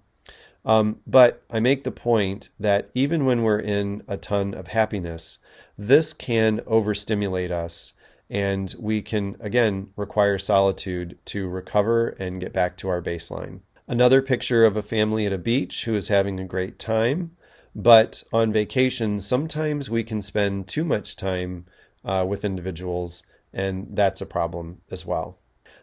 Um, 0.65 0.99
but 1.07 1.43
I 1.49 1.59
make 1.59 1.83
the 1.83 1.91
point 1.91 2.49
that 2.59 2.89
even 2.93 3.25
when 3.25 3.41
we're 3.41 3.59
in 3.59 4.03
a 4.07 4.17
ton 4.17 4.53
of 4.53 4.67
happiness, 4.67 5.39
this 5.77 6.13
can 6.13 6.61
overstimulate 6.67 7.51
us 7.51 7.93
and 8.29 8.75
we 8.77 9.01
can, 9.01 9.37
again, 9.39 9.91
require 9.95 10.37
solitude 10.37 11.17
to 11.25 11.47
recover 11.47 12.09
and 12.19 12.41
get 12.41 12.51
back 12.51 12.75
to 12.77 12.89
our 12.89 13.01
baseline. 13.01 13.61
Another 13.87 14.21
picture 14.21 14.65
of 14.65 14.75
a 14.75 14.81
family 14.81 15.25
at 15.25 15.31
a 15.31 15.37
beach 15.37 15.85
who 15.85 15.95
is 15.95 16.09
having 16.09 16.39
a 16.39 16.45
great 16.45 16.77
time, 16.77 17.31
but 17.73 18.23
on 18.33 18.51
vacation, 18.51 19.21
sometimes 19.21 19.89
we 19.89 20.03
can 20.03 20.21
spend 20.21 20.67
too 20.67 20.83
much 20.83 21.15
time 21.15 21.65
uh, 22.03 22.25
with 22.27 22.43
individuals, 22.43 23.23
and 23.57 23.87
that's 23.89 24.21
a 24.21 24.25
problem 24.27 24.81
as 24.91 25.03
well. 25.03 25.39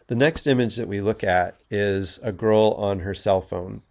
The 0.07 0.15
next 0.15 0.47
image 0.47 0.77
that 0.77 0.87
we 0.87 1.01
look 1.01 1.23
at 1.23 1.61
is 1.69 2.19
a 2.23 2.31
girl 2.31 2.73
on 2.77 2.99
her 2.99 3.13
cell 3.13 3.41
phone. 3.41 3.81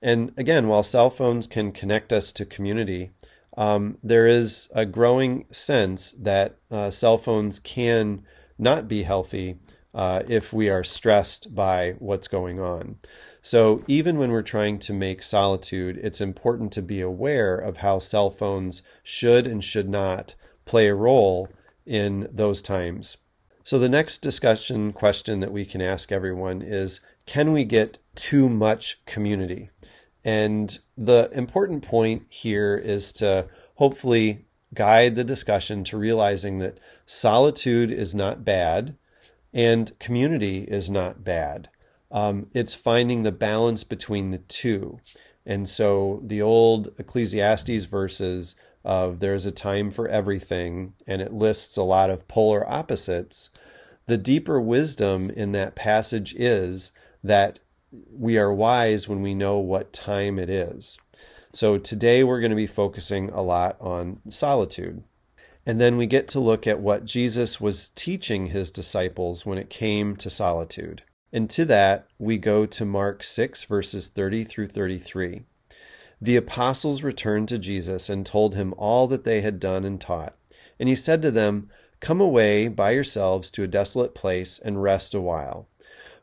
And 0.00 0.32
again, 0.38 0.66
while 0.66 0.82
cell 0.82 1.10
phones 1.10 1.46
can 1.46 1.70
connect 1.70 2.10
us 2.12 2.32
to 2.32 2.46
community, 2.46 3.10
um, 3.56 3.98
there 4.02 4.26
is 4.26 4.70
a 4.74 4.86
growing 4.86 5.44
sense 5.52 6.12
that 6.12 6.56
uh, 6.70 6.90
cell 6.90 7.18
phones 7.18 7.58
can 7.58 8.24
not 8.58 8.88
be 8.88 9.02
healthy 9.02 9.58
uh, 9.92 10.22
if 10.26 10.52
we 10.52 10.70
are 10.70 10.82
stressed 10.82 11.54
by 11.54 11.96
what's 11.98 12.28
going 12.28 12.58
on. 12.58 12.96
So, 13.42 13.82
even 13.86 14.16
when 14.16 14.30
we're 14.30 14.42
trying 14.42 14.78
to 14.80 14.94
make 14.94 15.22
solitude, 15.22 16.00
it's 16.02 16.20
important 16.22 16.72
to 16.72 16.82
be 16.82 17.02
aware 17.02 17.56
of 17.56 17.78
how 17.78 17.98
cell 17.98 18.30
phones 18.30 18.82
should 19.02 19.46
and 19.46 19.62
should 19.62 19.88
not 19.88 20.34
play 20.64 20.88
a 20.88 20.94
role 20.94 21.50
in 21.84 22.26
those 22.32 22.62
times. 22.62 23.18
So, 23.66 23.78
the 23.78 23.88
next 23.88 24.18
discussion 24.18 24.92
question 24.92 25.40
that 25.40 25.50
we 25.50 25.64
can 25.64 25.80
ask 25.80 26.12
everyone 26.12 26.60
is 26.60 27.00
Can 27.24 27.50
we 27.50 27.64
get 27.64 27.96
too 28.14 28.50
much 28.50 29.02
community? 29.06 29.70
And 30.22 30.78
the 30.98 31.30
important 31.32 31.82
point 31.82 32.26
here 32.28 32.76
is 32.76 33.10
to 33.14 33.46
hopefully 33.76 34.44
guide 34.74 35.16
the 35.16 35.24
discussion 35.24 35.82
to 35.84 35.96
realizing 35.96 36.58
that 36.58 36.78
solitude 37.06 37.90
is 37.90 38.14
not 38.14 38.44
bad 38.44 38.96
and 39.54 39.98
community 39.98 40.64
is 40.64 40.90
not 40.90 41.24
bad. 41.24 41.70
Um, 42.10 42.48
it's 42.52 42.74
finding 42.74 43.22
the 43.22 43.32
balance 43.32 43.82
between 43.82 44.30
the 44.30 44.38
two. 44.38 44.98
And 45.46 45.68
so 45.68 46.20
the 46.22 46.42
old 46.42 46.88
Ecclesiastes 46.98 47.86
verses 47.86 48.56
of 48.84 49.20
there's 49.20 49.46
a 49.46 49.52
time 49.52 49.90
for 49.90 50.08
everything, 50.08 50.94
and 51.06 51.22
it 51.22 51.32
lists 51.32 51.76
a 51.76 51.82
lot 51.82 52.10
of 52.10 52.28
polar 52.28 52.68
opposites. 52.70 53.50
The 54.06 54.18
deeper 54.18 54.60
wisdom 54.60 55.30
in 55.30 55.52
that 55.52 55.74
passage 55.74 56.34
is 56.34 56.92
that 57.22 57.60
we 58.12 58.38
are 58.38 58.52
wise 58.52 59.08
when 59.08 59.22
we 59.22 59.34
know 59.34 59.58
what 59.58 59.92
time 59.92 60.38
it 60.38 60.50
is. 60.50 60.98
So 61.52 61.78
today 61.78 62.24
we're 62.24 62.40
going 62.40 62.50
to 62.50 62.56
be 62.56 62.66
focusing 62.66 63.30
a 63.30 63.40
lot 63.40 63.76
on 63.80 64.20
solitude. 64.28 65.04
And 65.64 65.80
then 65.80 65.96
we 65.96 66.06
get 66.06 66.28
to 66.28 66.40
look 66.40 66.66
at 66.66 66.80
what 66.80 67.06
Jesus 67.06 67.60
was 67.60 67.88
teaching 67.90 68.46
his 68.46 68.70
disciples 68.70 69.46
when 69.46 69.56
it 69.56 69.70
came 69.70 70.16
to 70.16 70.28
solitude. 70.28 71.02
And 71.32 71.48
to 71.50 71.64
that, 71.64 72.06
we 72.18 72.36
go 72.38 72.66
to 72.66 72.84
Mark 72.84 73.22
6, 73.22 73.64
verses 73.64 74.10
30 74.10 74.44
through 74.44 74.68
33. 74.68 75.44
The 76.20 76.36
apostles 76.36 77.02
returned 77.02 77.48
to 77.48 77.58
Jesus 77.58 78.08
and 78.08 78.24
told 78.24 78.54
him 78.54 78.74
all 78.76 79.06
that 79.08 79.24
they 79.24 79.40
had 79.40 79.60
done 79.60 79.84
and 79.84 80.00
taught. 80.00 80.34
And 80.78 80.88
he 80.88 80.94
said 80.94 81.22
to 81.22 81.30
them, 81.30 81.70
Come 82.00 82.20
away 82.20 82.68
by 82.68 82.90
yourselves 82.90 83.50
to 83.52 83.62
a 83.62 83.68
desolate 83.68 84.14
place 84.14 84.58
and 84.58 84.82
rest 84.82 85.14
a 85.14 85.20
while. 85.20 85.68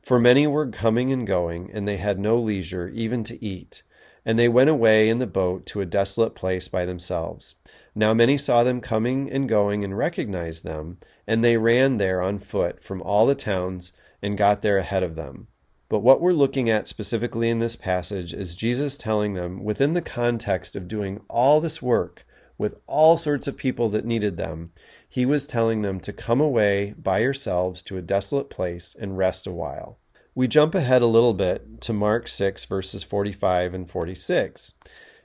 For 0.01 0.19
many 0.19 0.47
were 0.47 0.67
coming 0.67 1.11
and 1.11 1.27
going, 1.27 1.69
and 1.71 1.87
they 1.87 1.97
had 1.97 2.19
no 2.19 2.37
leisure 2.37 2.89
even 2.89 3.23
to 3.25 3.43
eat. 3.43 3.83
And 4.25 4.37
they 4.37 4.49
went 4.49 4.69
away 4.69 5.09
in 5.09 5.19
the 5.19 5.27
boat 5.27 5.65
to 5.67 5.81
a 5.81 5.85
desolate 5.85 6.35
place 6.35 6.67
by 6.67 6.85
themselves. 6.85 7.55
Now 7.95 8.13
many 8.13 8.37
saw 8.37 8.63
them 8.63 8.81
coming 8.81 9.29
and 9.29 9.49
going 9.49 9.83
and 9.83 9.97
recognized 9.97 10.63
them, 10.63 10.97
and 11.27 11.43
they 11.43 11.57
ran 11.57 11.97
there 11.97 12.21
on 12.21 12.37
foot 12.37 12.83
from 12.83 13.01
all 13.01 13.25
the 13.25 13.35
towns 13.35 13.93
and 14.21 14.37
got 14.37 14.61
there 14.61 14.77
ahead 14.77 15.03
of 15.03 15.15
them. 15.15 15.47
But 15.91 16.03
what 16.03 16.21
we're 16.21 16.31
looking 16.31 16.69
at 16.69 16.87
specifically 16.87 17.49
in 17.49 17.59
this 17.59 17.75
passage 17.75 18.33
is 18.33 18.55
Jesus 18.55 18.97
telling 18.97 19.33
them, 19.33 19.61
within 19.61 19.91
the 19.93 20.01
context 20.01 20.73
of 20.73 20.87
doing 20.87 21.19
all 21.27 21.59
this 21.59 21.81
work 21.81 22.25
with 22.57 22.75
all 22.87 23.17
sorts 23.17 23.45
of 23.45 23.57
people 23.57 23.89
that 23.89 24.05
needed 24.05 24.37
them, 24.37 24.71
he 25.09 25.25
was 25.25 25.45
telling 25.45 25.81
them 25.81 25.99
to 25.99 26.13
come 26.13 26.39
away 26.39 26.95
by 26.97 27.19
yourselves 27.19 27.81
to 27.81 27.97
a 27.97 28.01
desolate 28.01 28.49
place 28.49 28.95
and 28.97 29.17
rest 29.17 29.45
a 29.45 29.51
while. 29.51 29.99
We 30.33 30.47
jump 30.47 30.75
ahead 30.75 31.01
a 31.01 31.07
little 31.07 31.33
bit 31.33 31.81
to 31.81 31.91
Mark 31.91 32.29
6, 32.29 32.63
verses 32.63 33.03
45 33.03 33.73
and 33.73 33.89
46. 33.89 34.75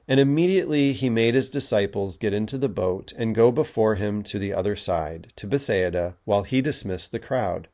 And 0.08 0.18
immediately 0.18 0.92
he 0.92 1.08
made 1.08 1.36
his 1.36 1.48
disciples 1.48 2.16
get 2.16 2.34
into 2.34 2.58
the 2.58 2.68
boat 2.68 3.12
and 3.16 3.36
go 3.36 3.52
before 3.52 3.94
him 3.94 4.24
to 4.24 4.38
the 4.40 4.52
other 4.52 4.74
side, 4.74 5.32
to 5.36 5.46
Bethsaida, 5.46 6.16
while 6.24 6.42
he 6.42 6.60
dismissed 6.60 7.12
the 7.12 7.20
crowd. 7.20 7.68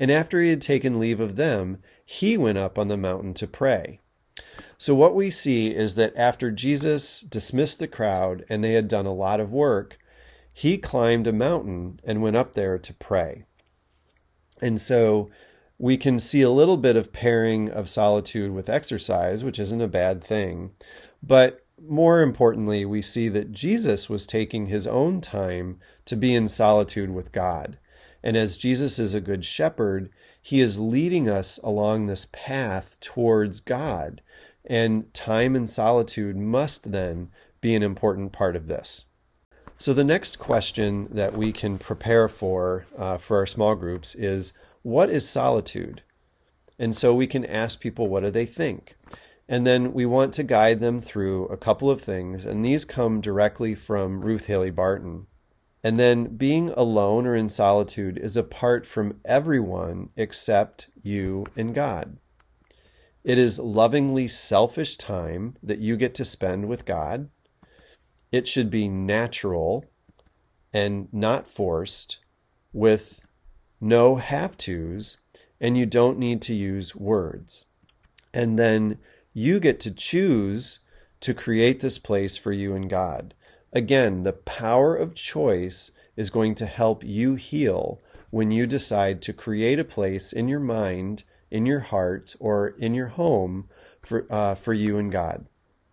And 0.00 0.10
after 0.10 0.40
he 0.40 0.48
had 0.48 0.62
taken 0.62 0.98
leave 0.98 1.20
of 1.20 1.36
them, 1.36 1.78
he 2.04 2.36
went 2.36 2.58
up 2.58 2.78
on 2.78 2.88
the 2.88 2.96
mountain 2.96 3.34
to 3.34 3.46
pray. 3.46 4.00
So, 4.78 4.94
what 4.94 5.14
we 5.14 5.30
see 5.30 5.76
is 5.76 5.94
that 5.96 6.16
after 6.16 6.50
Jesus 6.50 7.20
dismissed 7.20 7.78
the 7.78 7.86
crowd 7.86 8.44
and 8.48 8.64
they 8.64 8.72
had 8.72 8.88
done 8.88 9.04
a 9.04 9.12
lot 9.12 9.38
of 9.40 9.52
work, 9.52 9.98
he 10.52 10.78
climbed 10.78 11.26
a 11.26 11.32
mountain 11.32 12.00
and 12.02 12.22
went 12.22 12.36
up 12.36 12.54
there 12.54 12.78
to 12.78 12.94
pray. 12.94 13.44
And 14.62 14.80
so 14.80 15.30
we 15.78 15.96
can 15.96 16.18
see 16.18 16.42
a 16.42 16.50
little 16.50 16.76
bit 16.76 16.96
of 16.96 17.12
pairing 17.12 17.70
of 17.70 17.88
solitude 17.88 18.52
with 18.52 18.68
exercise, 18.68 19.44
which 19.44 19.58
isn't 19.58 19.80
a 19.80 19.88
bad 19.88 20.24
thing. 20.24 20.72
But 21.22 21.64
more 21.82 22.22
importantly, 22.22 22.84
we 22.84 23.00
see 23.00 23.28
that 23.28 23.52
Jesus 23.52 24.08
was 24.08 24.26
taking 24.26 24.66
his 24.66 24.86
own 24.86 25.20
time 25.20 25.78
to 26.06 26.16
be 26.16 26.34
in 26.34 26.48
solitude 26.48 27.10
with 27.10 27.32
God. 27.32 27.78
And 28.22 28.36
as 28.36 28.58
Jesus 28.58 28.98
is 28.98 29.14
a 29.14 29.20
good 29.20 29.44
shepherd, 29.44 30.10
he 30.42 30.60
is 30.60 30.78
leading 30.78 31.28
us 31.28 31.58
along 31.58 32.06
this 32.06 32.26
path 32.32 32.98
towards 33.00 33.60
God. 33.60 34.22
And 34.64 35.12
time 35.14 35.56
and 35.56 35.68
solitude 35.68 36.36
must 36.36 36.92
then 36.92 37.30
be 37.60 37.74
an 37.74 37.82
important 37.82 38.32
part 38.32 38.56
of 38.56 38.68
this. 38.68 39.06
So, 39.78 39.94
the 39.94 40.04
next 40.04 40.38
question 40.38 41.08
that 41.10 41.32
we 41.32 41.52
can 41.52 41.78
prepare 41.78 42.28
for 42.28 42.84
uh, 42.96 43.16
for 43.16 43.38
our 43.38 43.46
small 43.46 43.74
groups 43.74 44.14
is 44.14 44.52
what 44.82 45.08
is 45.08 45.28
solitude? 45.28 46.02
And 46.78 46.96
so 46.96 47.14
we 47.14 47.26
can 47.26 47.44
ask 47.44 47.80
people, 47.80 48.08
what 48.08 48.22
do 48.22 48.30
they 48.30 48.46
think? 48.46 48.96
And 49.48 49.66
then 49.66 49.92
we 49.92 50.06
want 50.06 50.32
to 50.34 50.42
guide 50.42 50.80
them 50.80 51.00
through 51.00 51.46
a 51.46 51.56
couple 51.56 51.90
of 51.90 52.00
things. 52.00 52.46
And 52.46 52.64
these 52.64 52.84
come 52.84 53.20
directly 53.20 53.74
from 53.74 54.22
Ruth 54.22 54.46
Haley 54.46 54.70
Barton. 54.70 55.26
And 55.82 55.98
then 55.98 56.36
being 56.36 56.70
alone 56.70 57.26
or 57.26 57.34
in 57.34 57.48
solitude 57.48 58.18
is 58.18 58.36
apart 58.36 58.86
from 58.86 59.18
everyone 59.24 60.10
except 60.16 60.90
you 61.02 61.46
and 61.56 61.74
God. 61.74 62.18
It 63.24 63.38
is 63.38 63.58
lovingly 63.58 64.28
selfish 64.28 64.96
time 64.96 65.56
that 65.62 65.78
you 65.78 65.96
get 65.96 66.14
to 66.16 66.24
spend 66.24 66.68
with 66.68 66.84
God. 66.84 67.30
It 68.32 68.46
should 68.46 68.70
be 68.70 68.88
natural 68.88 69.86
and 70.72 71.12
not 71.12 71.50
forced 71.50 72.20
with 72.72 73.26
no 73.80 74.16
have 74.16 74.56
tos, 74.56 75.18
and 75.60 75.76
you 75.76 75.86
don't 75.86 76.18
need 76.18 76.40
to 76.42 76.54
use 76.54 76.94
words. 76.94 77.66
And 78.32 78.58
then 78.58 78.98
you 79.32 79.60
get 79.60 79.80
to 79.80 79.90
choose 79.90 80.80
to 81.20 81.34
create 81.34 81.80
this 81.80 81.98
place 81.98 82.36
for 82.36 82.52
you 82.52 82.74
and 82.74 82.88
God. 82.88 83.34
Again, 83.72 84.24
the 84.24 84.32
power 84.32 84.96
of 84.96 85.14
choice 85.14 85.92
is 86.16 86.30
going 86.30 86.54
to 86.56 86.66
help 86.66 87.04
you 87.04 87.36
heal 87.36 88.00
when 88.30 88.50
you 88.50 88.66
decide 88.66 89.22
to 89.22 89.32
create 89.32 89.78
a 89.78 89.84
place 89.84 90.32
in 90.32 90.48
your 90.48 90.60
mind, 90.60 91.24
in 91.50 91.66
your 91.66 91.80
heart, 91.80 92.34
or 92.40 92.68
in 92.68 92.94
your 92.94 93.08
home 93.08 93.68
for, 94.02 94.26
uh, 94.30 94.54
for 94.54 94.72
you 94.72 94.98
and 94.98 95.12
God. 95.12 95.46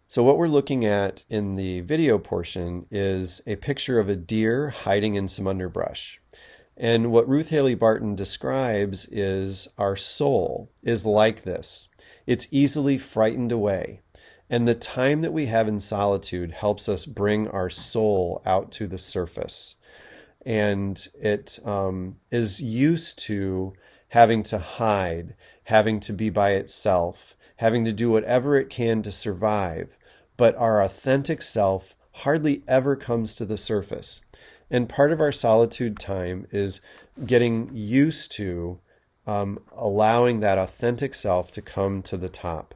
So, 0.07 0.23
what 0.23 0.37
we're 0.37 0.47
looking 0.47 0.85
at 0.85 1.25
in 1.29 1.55
the 1.55 1.81
video 1.81 2.17
portion 2.17 2.85
is 2.89 3.41
a 3.45 3.57
picture 3.57 3.99
of 3.99 4.07
a 4.07 4.15
deer 4.15 4.69
hiding 4.69 5.15
in 5.15 5.27
some 5.27 5.47
underbrush. 5.47 6.21
And 6.77 7.11
what 7.11 7.27
Ruth 7.27 7.49
Haley 7.49 7.75
Barton 7.75 8.15
describes 8.15 9.07
is 9.11 9.67
our 9.77 9.95
soul 9.95 10.71
is 10.83 11.05
like 11.05 11.41
this 11.41 11.89
it's 12.25 12.47
easily 12.51 12.97
frightened 12.97 13.51
away. 13.51 14.01
And 14.49 14.67
the 14.67 14.75
time 14.75 15.21
that 15.21 15.33
we 15.33 15.47
have 15.47 15.67
in 15.67 15.79
solitude 15.79 16.51
helps 16.51 16.87
us 16.87 17.05
bring 17.05 17.47
our 17.49 17.69
soul 17.69 18.41
out 18.45 18.71
to 18.73 18.87
the 18.87 18.97
surface. 18.97 19.75
And 20.45 21.05
it 21.19 21.59
um, 21.65 22.17
is 22.31 22.61
used 22.61 23.19
to 23.25 23.73
having 24.09 24.43
to 24.43 24.57
hide, 24.57 25.35
having 25.65 25.99
to 25.99 26.13
be 26.13 26.29
by 26.29 26.51
itself, 26.51 27.35
having 27.57 27.83
to 27.85 27.91
do 27.91 28.09
whatever 28.09 28.55
it 28.55 28.69
can 28.69 29.01
to 29.01 29.11
survive. 29.11 29.97
But 30.37 30.55
our 30.55 30.81
authentic 30.81 31.41
self 31.41 31.95
hardly 32.11 32.63
ever 32.67 32.95
comes 32.95 33.35
to 33.35 33.45
the 33.45 33.57
surface. 33.57 34.21
And 34.71 34.87
part 34.87 35.11
of 35.11 35.19
our 35.19 35.31
solitude 35.31 35.99
time 35.99 36.47
is 36.51 36.81
getting 37.25 37.69
used 37.73 38.31
to 38.33 38.79
um, 39.25 39.59
allowing 39.73 40.39
that 40.39 40.57
authentic 40.57 41.13
self 41.13 41.51
to 41.51 41.61
come 41.61 42.01
to 42.03 42.15
the 42.15 42.29
top. 42.29 42.73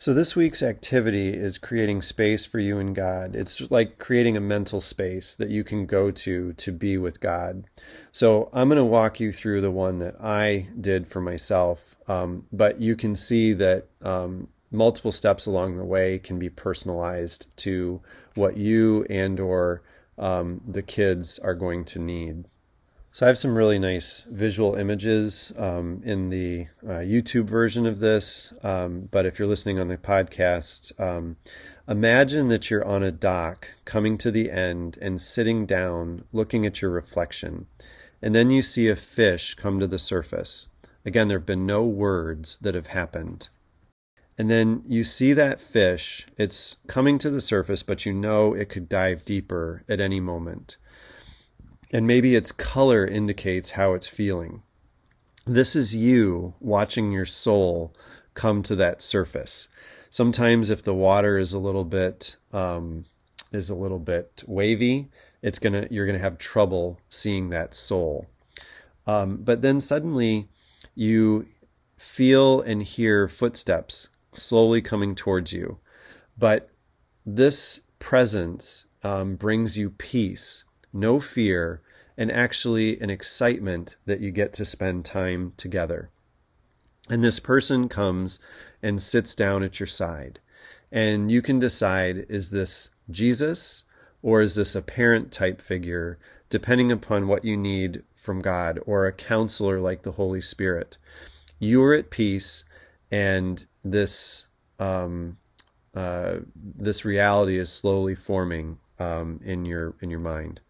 So, 0.00 0.14
this 0.14 0.36
week's 0.36 0.62
activity 0.62 1.30
is 1.30 1.58
creating 1.58 2.02
space 2.02 2.46
for 2.46 2.60
you 2.60 2.78
and 2.78 2.94
God. 2.94 3.34
It's 3.34 3.68
like 3.68 3.98
creating 3.98 4.36
a 4.36 4.40
mental 4.40 4.80
space 4.80 5.34
that 5.34 5.48
you 5.48 5.64
can 5.64 5.86
go 5.86 6.12
to 6.12 6.52
to 6.52 6.72
be 6.72 6.96
with 6.96 7.18
God. 7.18 7.64
So, 8.12 8.48
I'm 8.52 8.68
going 8.68 8.78
to 8.78 8.84
walk 8.84 9.18
you 9.18 9.32
through 9.32 9.60
the 9.60 9.72
one 9.72 9.98
that 9.98 10.14
I 10.20 10.68
did 10.80 11.08
for 11.08 11.20
myself, 11.20 11.96
um, 12.06 12.46
but 12.52 12.80
you 12.80 12.94
can 12.94 13.16
see 13.16 13.52
that 13.54 13.86
um, 14.02 14.46
multiple 14.70 15.10
steps 15.10 15.46
along 15.46 15.76
the 15.76 15.84
way 15.84 16.20
can 16.20 16.38
be 16.38 16.48
personalized 16.48 17.56
to 17.56 18.00
what 18.36 18.56
you 18.56 19.04
and 19.10 19.40
or 19.40 19.82
um, 20.16 20.60
the 20.64 20.82
kids 20.82 21.40
are 21.40 21.54
going 21.56 21.84
to 21.86 21.98
need. 21.98 22.44
So 23.18 23.26
I 23.26 23.30
have 23.30 23.38
some 23.38 23.58
really 23.58 23.80
nice 23.80 24.22
visual 24.30 24.76
images 24.76 25.52
um, 25.58 26.02
in 26.04 26.30
the 26.30 26.68
uh, 26.84 27.02
YouTube 27.02 27.46
version 27.46 27.84
of 27.84 27.98
this. 27.98 28.54
Um, 28.62 29.08
but 29.10 29.26
if 29.26 29.40
you're 29.40 29.48
listening 29.48 29.80
on 29.80 29.88
the 29.88 29.96
podcast, 29.96 30.92
um, 31.00 31.36
imagine 31.88 32.46
that 32.46 32.70
you're 32.70 32.84
on 32.84 33.02
a 33.02 33.10
dock 33.10 33.74
coming 33.84 34.18
to 34.18 34.30
the 34.30 34.52
end 34.52 34.98
and 35.02 35.20
sitting 35.20 35.66
down 35.66 36.26
looking 36.32 36.64
at 36.64 36.80
your 36.80 36.92
reflection. 36.92 37.66
And 38.22 38.36
then 38.36 38.50
you 38.50 38.62
see 38.62 38.86
a 38.86 38.94
fish 38.94 39.56
come 39.56 39.80
to 39.80 39.88
the 39.88 39.98
surface. 39.98 40.68
Again, 41.04 41.26
there 41.26 41.38
have 41.38 41.44
been 41.44 41.66
no 41.66 41.82
words 41.82 42.58
that 42.58 42.76
have 42.76 42.86
happened. 42.86 43.48
And 44.38 44.48
then 44.48 44.84
you 44.86 45.02
see 45.02 45.32
that 45.32 45.60
fish, 45.60 46.24
it's 46.36 46.76
coming 46.86 47.18
to 47.18 47.30
the 47.30 47.40
surface, 47.40 47.82
but 47.82 48.06
you 48.06 48.12
know 48.12 48.54
it 48.54 48.68
could 48.68 48.88
dive 48.88 49.24
deeper 49.24 49.82
at 49.88 49.98
any 50.00 50.20
moment. 50.20 50.76
And 51.92 52.06
maybe 52.06 52.34
its 52.34 52.52
color 52.52 53.06
indicates 53.06 53.70
how 53.70 53.94
it's 53.94 54.06
feeling. 54.06 54.62
This 55.46 55.74
is 55.74 55.96
you 55.96 56.54
watching 56.60 57.12
your 57.12 57.24
soul 57.24 57.94
come 58.34 58.62
to 58.64 58.76
that 58.76 59.00
surface. 59.00 59.68
Sometimes, 60.10 60.70
if 60.70 60.82
the 60.82 60.94
water 60.94 61.38
is 61.38 61.52
a 61.52 61.58
little 61.58 61.84
bit 61.84 62.36
um, 62.52 63.04
is 63.52 63.70
a 63.70 63.74
little 63.74 63.98
bit 63.98 64.44
wavy, 64.46 65.08
it's 65.42 65.58
gonna 65.58 65.86
you're 65.90 66.06
gonna 66.06 66.18
have 66.18 66.38
trouble 66.38 67.00
seeing 67.08 67.50
that 67.50 67.74
soul. 67.74 68.28
Um, 69.06 69.38
but 69.38 69.62
then 69.62 69.80
suddenly, 69.80 70.48
you 70.94 71.46
feel 71.96 72.60
and 72.60 72.82
hear 72.82 73.28
footsteps 73.28 74.10
slowly 74.32 74.82
coming 74.82 75.14
towards 75.14 75.52
you. 75.52 75.78
But 76.36 76.70
this 77.26 77.82
presence 77.98 78.86
um, 79.02 79.36
brings 79.36 79.76
you 79.76 79.90
peace, 79.90 80.64
no 80.92 81.20
fear, 81.20 81.80
and 82.16 82.32
actually 82.32 83.00
an 83.00 83.10
excitement 83.10 83.96
that 84.06 84.20
you 84.20 84.30
get 84.30 84.52
to 84.54 84.64
spend 84.64 85.04
time 85.04 85.52
together. 85.56 86.10
And 87.08 87.24
this 87.24 87.40
person 87.40 87.88
comes 87.88 88.40
and 88.82 89.00
sits 89.00 89.34
down 89.34 89.62
at 89.62 89.80
your 89.80 89.86
side. 89.86 90.40
And 90.90 91.30
you 91.30 91.42
can 91.42 91.58
decide 91.58 92.26
is 92.28 92.50
this 92.50 92.90
Jesus 93.10 93.84
or 94.22 94.42
is 94.42 94.56
this 94.56 94.74
a 94.74 94.82
parent 94.82 95.30
type 95.30 95.60
figure, 95.60 96.18
depending 96.50 96.90
upon 96.90 97.28
what 97.28 97.44
you 97.44 97.56
need 97.56 98.02
from 98.16 98.42
God, 98.42 98.80
or 98.84 99.06
a 99.06 99.12
counselor 99.12 99.80
like 99.80 100.02
the 100.02 100.12
Holy 100.12 100.40
Spirit. 100.40 100.98
You 101.58 101.82
are 101.84 101.94
at 101.94 102.10
peace 102.10 102.64
and 103.10 103.64
this 103.84 104.48
um, 104.78 105.36
uh, 105.94 106.36
this 106.54 107.04
reality 107.04 107.58
is 107.58 107.72
slowly 107.72 108.14
forming 108.14 108.78
um, 108.98 109.40
in 109.44 109.64
your 109.64 109.94
in 110.00 110.10
your 110.10 110.20
mind. 110.20 110.60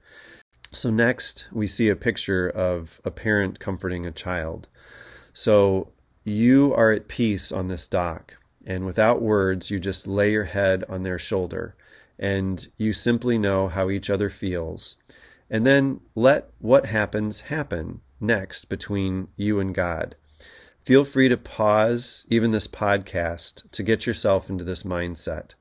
So 0.70 0.90
next, 0.90 1.48
we 1.52 1.66
see 1.66 1.88
a 1.88 1.96
picture 1.96 2.48
of 2.48 3.00
a 3.04 3.11
parent 3.11 3.59
comforting 3.59 4.07
a 4.07 4.12
child. 4.12 4.68
So 5.33 5.92
you 6.24 6.74
are 6.74 6.92
at 6.92 7.09
peace 7.09 7.50
on 7.50 7.68
this 7.68 7.88
dock, 7.88 8.37
and 8.66 8.85
without 8.85 9.22
words, 9.22 9.70
you 9.70 9.78
just 9.78 10.07
lay 10.07 10.33
your 10.33 10.44
head 10.44 10.85
on 10.88 11.02
their 11.02 11.18
shoulder, 11.18 11.74
and 12.18 12.66
you 12.76 12.92
simply 12.92 13.38
know 13.38 13.68
how 13.68 13.88
each 13.88 14.11
other 14.11 14.28
feels, 14.28 14.96
and 15.48 15.64
then 15.64 16.00
let 16.14 16.50
what 16.59 16.87
happens 16.87 17.42
happen 17.42 18.00
next 18.20 18.68
between 18.68 19.28
you 19.37 19.61
and 19.61 19.74
God 19.74 20.16
feel 20.88 21.04
free 21.04 21.28
to 21.28 21.37
pause 21.37 22.24
even 22.31 22.50
this 22.50 22.66
podcast 22.66 23.70
to 23.70 23.83
get 23.83 24.07
yourself 24.07 24.48
into 24.48 24.64
this 24.64 24.85
mindset 24.85 25.52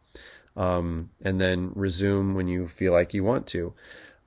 um, 0.55 1.09
and 1.21 1.41
then 1.41 1.69
resume 1.75 2.33
when 2.33 2.47
you 2.47 2.69
feel 2.69 2.93
like 2.93 3.13
you 3.13 3.25
want 3.25 3.45
to. 3.47 3.73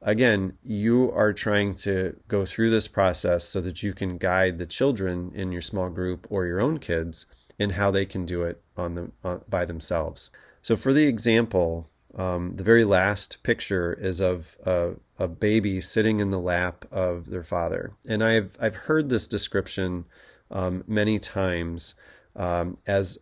Again, 0.03 0.57
you 0.63 1.13
are 1.13 1.33
trying 1.33 1.75
to 1.75 2.17
go 2.27 2.47
through 2.47 2.71
this 2.71 2.89
process 2.89 3.45
so 3.45 3.61
that 3.61 3.83
you 3.83 3.93
can 3.93 4.17
guide 4.17 4.57
the 4.57 4.67
children 4.67 5.31
in 5.35 5.53
your 5.53 5.61
small 5.61 5.91
group 5.91 6.27
or 6.31 6.47
your 6.47 6.61
own 6.61 6.79
kids 6.79 7.27
in 7.59 7.71
how 7.71 7.91
they 7.91 8.07
can 8.07 8.25
do 8.25 8.43
it 8.43 8.63
on 8.77 8.95
the 8.95 9.11
on, 9.23 9.43
by 9.49 9.67
themselves. 9.67 10.31
So, 10.63 10.77
for 10.77 10.95
the 10.95 11.07
example, 11.07 11.87
um, 12.15 12.57
the 12.57 12.65
very 12.65 12.85
last 12.85 13.43
picture 13.43 13.93
is 13.93 14.21
of 14.21 14.57
a, 14.65 14.93
a, 15.19 15.29
baby 15.29 15.81
sitting 15.81 16.19
in 16.19 16.31
the 16.31 16.41
lap 16.41 16.85
of 16.91 17.27
their 17.27 17.45
father, 17.45 17.93
and 18.09 18.25
I've 18.25 18.57
I've 18.59 18.75
heard 18.75 19.11
this 19.11 19.27
description 19.27 20.07
um, 20.51 20.83
many 20.87 21.19
times 21.19 21.95
um, 22.35 22.79
as 22.87 23.19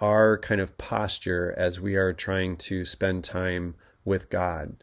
our 0.00 0.38
kind 0.38 0.60
of 0.60 0.76
posture 0.78 1.54
as 1.56 1.80
we 1.80 1.96
are 1.96 2.12
trying 2.12 2.56
to 2.56 2.84
spend 2.84 3.24
time 3.24 3.74
with 4.04 4.30
God. 4.30 4.76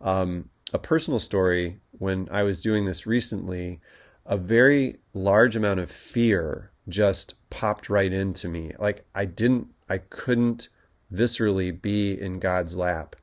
Um, 0.00 0.48
a 0.72 0.78
personal 0.78 1.20
story 1.20 1.78
when 1.92 2.28
I 2.30 2.42
was 2.42 2.60
doing 2.60 2.86
this 2.86 3.06
recently, 3.06 3.80
a 4.24 4.36
very 4.36 4.96
large 5.12 5.56
amount 5.56 5.80
of 5.80 5.90
fear 5.90 6.70
just 6.88 7.34
popped 7.50 7.88
right 7.88 8.12
into 8.12 8.48
me. 8.48 8.72
Like 8.78 9.04
I 9.14 9.24
didn't, 9.24 9.68
I 9.88 9.98
couldn't 9.98 10.68
viscerally 11.12 11.80
be 11.80 12.18
in 12.18 12.38
God's 12.38 12.76
lap. 12.76 13.16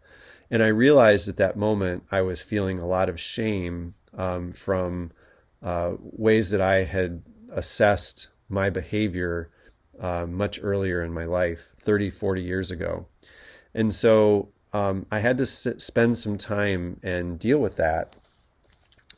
And 0.51 0.63
I 0.63 0.67
realized 0.67 1.27
at 1.27 1.37
that 1.37 1.57
moment 1.57 2.03
I 2.11 2.21
was 2.21 2.41
feeling 2.41 2.79
a 2.79 2.87
lot 2.87 3.09
of 3.09 3.19
shame 3.19 3.93
um, 4.17 4.51
from 4.51 5.11
uh, 5.61 5.93
ways 5.99 6.51
that 6.51 6.61
I 6.61 6.83
had 6.83 7.23
assessed 7.51 8.29
my 8.47 8.69
behavior 8.69 9.49
uh, 9.99 10.25
much 10.27 10.59
earlier 10.61 11.03
in 11.03 11.13
my 11.13 11.25
life, 11.25 11.73
30, 11.77 12.09
40 12.09 12.41
years 12.41 12.71
ago. 12.71 13.07
And 13.73 13.93
so 13.93 14.49
um, 14.73 15.05
I 15.11 15.19
had 15.19 15.37
to 15.39 15.45
sit, 15.45 15.81
spend 15.81 16.17
some 16.17 16.37
time 16.37 16.99
and 17.03 17.39
deal 17.39 17.59
with 17.59 17.75
that. 17.77 18.15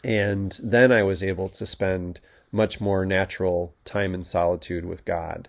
And 0.04 0.58
then 0.64 0.92
I 0.92 1.04
was 1.04 1.22
able 1.22 1.50
to 1.50 1.66
spend 1.66 2.22
much 2.52 2.82
more 2.82 3.06
natural 3.06 3.74
time 3.86 4.14
in 4.14 4.24
solitude 4.24 4.86
with 4.86 5.06
God. 5.06 5.48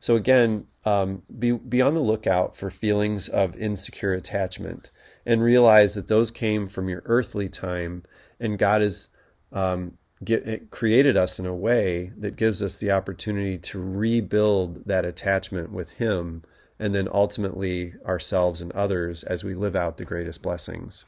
So, 0.00 0.16
again, 0.16 0.66
um, 0.84 1.22
be, 1.38 1.52
be 1.52 1.80
on 1.80 1.94
the 1.94 2.00
lookout 2.00 2.56
for 2.56 2.70
feelings 2.70 3.28
of 3.28 3.56
insecure 3.56 4.12
attachment. 4.12 4.90
and 5.24 5.42
realize 5.42 5.94
that 5.94 6.08
those 6.08 6.30
came 6.30 6.66
from 6.68 6.88
your 6.88 7.02
earthly 7.04 7.48
time, 7.48 8.02
and 8.40 8.58
God 8.58 8.82
has 8.82 9.08
um, 9.52 9.96
get, 10.24 10.70
created 10.70 11.16
us 11.16 11.38
in 11.38 11.46
a 11.46 11.54
way 11.54 12.12
that 12.18 12.36
gives 12.36 12.62
us 12.62 12.78
the 12.78 12.90
opportunity 12.90 13.58
to 13.58 13.80
rebuild 13.80 14.84
that 14.86 15.04
attachment 15.04 15.70
with 15.70 15.92
Him, 15.92 16.42
and 16.82 16.92
then 16.92 17.08
ultimately 17.12 17.94
ourselves 18.04 18.60
and 18.60 18.72
others 18.72 19.22
as 19.22 19.44
we 19.44 19.54
live 19.54 19.76
out 19.76 19.98
the 19.98 20.04
greatest 20.04 20.42
blessings. 20.42 21.04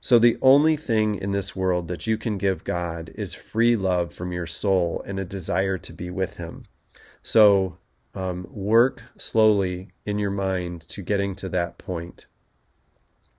So, 0.00 0.18
the 0.18 0.38
only 0.40 0.74
thing 0.74 1.16
in 1.16 1.32
this 1.32 1.54
world 1.54 1.88
that 1.88 2.06
you 2.06 2.16
can 2.16 2.38
give 2.38 2.64
God 2.64 3.10
is 3.14 3.34
free 3.34 3.76
love 3.76 4.14
from 4.14 4.32
your 4.32 4.46
soul 4.46 5.02
and 5.04 5.20
a 5.20 5.26
desire 5.26 5.76
to 5.76 5.92
be 5.92 6.08
with 6.08 6.38
Him. 6.38 6.64
So, 7.20 7.76
um, 8.14 8.46
work 8.48 9.02
slowly 9.18 9.90
in 10.06 10.18
your 10.18 10.30
mind 10.30 10.80
to 10.88 11.02
getting 11.02 11.34
to 11.36 11.50
that 11.50 11.76
point. 11.76 12.24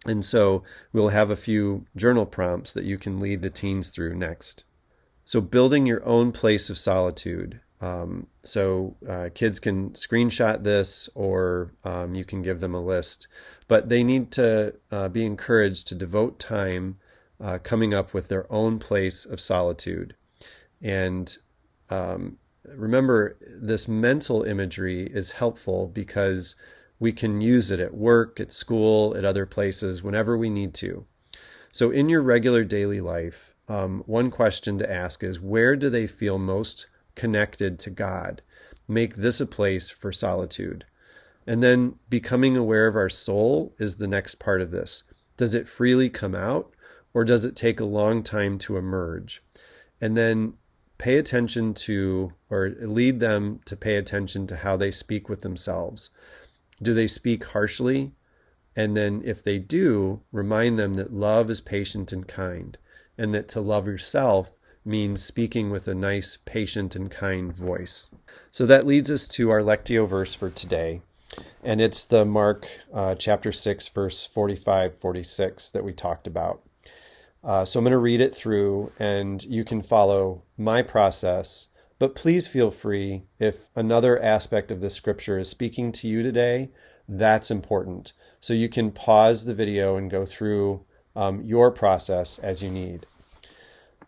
And 0.05 0.23
so, 0.23 0.61
we'll 0.93 1.09
have 1.09 1.31
a 1.31 1.35
few 1.35 1.85
journal 1.95 2.27
prompts 2.27 2.71
that 2.75 2.83
you 2.83 2.99
can 2.99 3.19
lead 3.19 3.41
the 3.41 3.49
teens 3.49 3.89
through 3.89 4.15
next. 4.15 4.65
So, 5.25 5.41
building 5.41 5.87
your 5.87 6.05
own 6.05 6.33
place 6.33 6.69
of 6.69 6.77
solitude. 6.77 7.61
Um, 7.81 8.27
so, 8.43 8.97
uh, 9.07 9.29
kids 9.33 9.59
can 9.59 9.91
screenshot 9.91 10.63
this 10.63 11.09
or 11.15 11.73
um, 11.85 12.13
you 12.13 12.25
can 12.25 12.41
give 12.41 12.59
them 12.59 12.75
a 12.75 12.83
list 12.83 13.27
but 13.69 13.87
they 13.87 14.03
need 14.03 14.31
to 14.31 14.73
uh, 14.91 15.07
be 15.07 15.25
encouraged 15.25 15.87
to 15.87 15.95
devote 15.95 16.39
time 16.39 16.97
uh, 17.39 17.59
coming 17.59 17.93
up 17.93 18.13
with 18.13 18.27
their 18.27 18.51
own 18.51 18.79
place 18.79 19.25
of 19.25 19.39
solitude. 19.39 20.15
And 20.81 21.37
um, 21.89 22.39
remember, 22.65 23.37
this 23.47 23.87
mental 23.87 24.41
imagery 24.41 25.03
is 25.03 25.33
helpful 25.33 25.87
because 25.87 26.55
we 26.99 27.11
can 27.11 27.41
use 27.41 27.69
it 27.69 27.79
at 27.79 27.93
work, 27.93 28.39
at 28.39 28.51
school, 28.51 29.15
at 29.15 29.23
other 29.23 29.45
places, 29.45 30.01
whenever 30.01 30.35
we 30.35 30.49
need 30.49 30.73
to. 30.73 31.05
So, 31.71 31.91
in 31.91 32.09
your 32.09 32.23
regular 32.23 32.63
daily 32.63 33.01
life, 33.01 33.55
um, 33.67 34.01
one 34.07 34.31
question 34.31 34.79
to 34.79 34.91
ask 34.91 35.23
is 35.23 35.39
where 35.39 35.75
do 35.75 35.91
they 35.91 36.07
feel 36.07 36.39
most 36.39 36.87
connected 37.19 37.77
to 37.79 37.89
God? 37.89 38.41
Make 38.87 39.15
this 39.15 39.41
a 39.41 39.45
place 39.45 39.89
for 39.89 40.13
solitude. 40.13 40.85
And 41.45 41.61
then 41.61 41.95
becoming 42.09 42.55
aware 42.55 42.87
of 42.87 42.95
our 42.95 43.09
soul 43.09 43.75
is 43.77 43.97
the 43.97 44.07
next 44.07 44.35
part 44.35 44.61
of 44.61 44.71
this. 44.71 45.03
Does 45.35 45.53
it 45.53 45.67
freely 45.67 46.09
come 46.09 46.33
out 46.33 46.73
or 47.13 47.25
does 47.25 47.43
it 47.43 47.57
take 47.57 47.81
a 47.81 47.85
long 47.99 48.23
time 48.23 48.57
to 48.59 48.77
emerge? 48.77 49.43
And 49.99 50.15
then 50.15 50.53
pay 50.97 51.17
attention 51.17 51.73
to 51.73 52.33
or 52.49 52.69
lead 52.79 53.19
them 53.19 53.59
to 53.65 53.75
pay 53.75 53.97
attention 53.97 54.47
to 54.47 54.55
how 54.55 54.77
they 54.77 54.91
speak 54.91 55.27
with 55.27 55.41
themselves. 55.41 56.11
Do 56.81 56.93
they 56.93 57.07
speak 57.07 57.43
harshly? 57.43 58.13
And 58.77 58.95
then 58.95 59.21
if 59.25 59.43
they 59.43 59.59
do, 59.59 60.21
remind 60.31 60.79
them 60.79 60.93
that 60.93 61.11
love 61.11 61.49
is 61.49 61.59
patient 61.59 62.13
and 62.13 62.25
kind, 62.25 62.77
and 63.17 63.33
that 63.33 63.49
to 63.49 63.59
love 63.59 63.87
yourself 63.87 64.58
means 64.85 65.23
speaking 65.23 65.69
with 65.69 65.87
a 65.87 65.95
nice, 65.95 66.37
patient, 66.45 66.95
and 66.95 67.11
kind 67.11 67.53
voice. 67.53 68.09
So 68.51 68.65
that 68.65 68.87
leads 68.87 69.11
us 69.11 69.27
to 69.29 69.49
our 69.51 69.61
Lectio 69.61 70.07
verse 70.07 70.33
for 70.33 70.49
today 70.49 71.01
and 71.63 71.81
it's 71.81 72.05
the 72.05 72.25
Mark 72.25 72.67
uh, 72.93 73.15
chapter 73.15 73.51
6, 73.51 73.87
verse 73.89 74.25
45 74.25 74.97
46 74.97 75.71
that 75.71 75.83
we 75.83 75.93
talked 75.93 76.27
about. 76.27 76.61
Uh, 77.43 77.65
so 77.65 77.79
I'm 77.79 77.85
going 77.85 77.91
to 77.91 77.97
read 77.97 78.21
it 78.21 78.35
through, 78.35 78.91
and 78.99 79.41
you 79.43 79.63
can 79.63 79.81
follow 79.81 80.43
my 80.57 80.81
process. 80.81 81.67
But 81.97 82.15
please 82.15 82.47
feel 82.47 82.71
free 82.71 83.23
if 83.39 83.69
another 83.75 84.21
aspect 84.21 84.71
of 84.71 84.81
the 84.81 84.89
scripture 84.89 85.37
is 85.37 85.49
speaking 85.49 85.91
to 85.93 86.07
you 86.07 86.23
today, 86.23 86.69
that's 87.07 87.51
important. 87.51 88.13
So 88.39 88.53
you 88.53 88.69
can 88.69 88.91
pause 88.91 89.43
the 89.43 89.53
video 89.53 89.97
and 89.97 90.09
go 90.09 90.25
through 90.25 90.85
um, 91.15 91.41
your 91.43 91.71
process 91.71 92.39
as 92.39 92.63
you 92.63 92.69
need. 92.69 93.05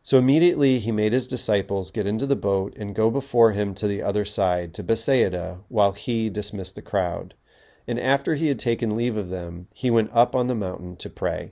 So 0.03 0.17
immediately 0.17 0.79
he 0.79 0.91
made 0.91 1.13
his 1.13 1.27
disciples 1.27 1.91
get 1.91 2.07
into 2.07 2.25
the 2.25 2.35
boat 2.35 2.75
and 2.75 2.95
go 2.95 3.11
before 3.11 3.51
him 3.51 3.75
to 3.75 3.87
the 3.87 4.01
other 4.01 4.25
side, 4.25 4.73
to 4.73 4.83
Bethsaida, 4.83 5.61
while 5.67 5.91
he 5.91 6.27
dismissed 6.27 6.73
the 6.73 6.81
crowd. 6.81 7.35
And 7.87 7.99
after 7.99 8.33
he 8.33 8.47
had 8.47 8.57
taken 8.57 8.95
leave 8.95 9.15
of 9.15 9.29
them, 9.29 9.67
he 9.75 9.91
went 9.91 10.09
up 10.11 10.35
on 10.35 10.47
the 10.47 10.55
mountain 10.55 10.95
to 10.97 11.09
pray. 11.09 11.51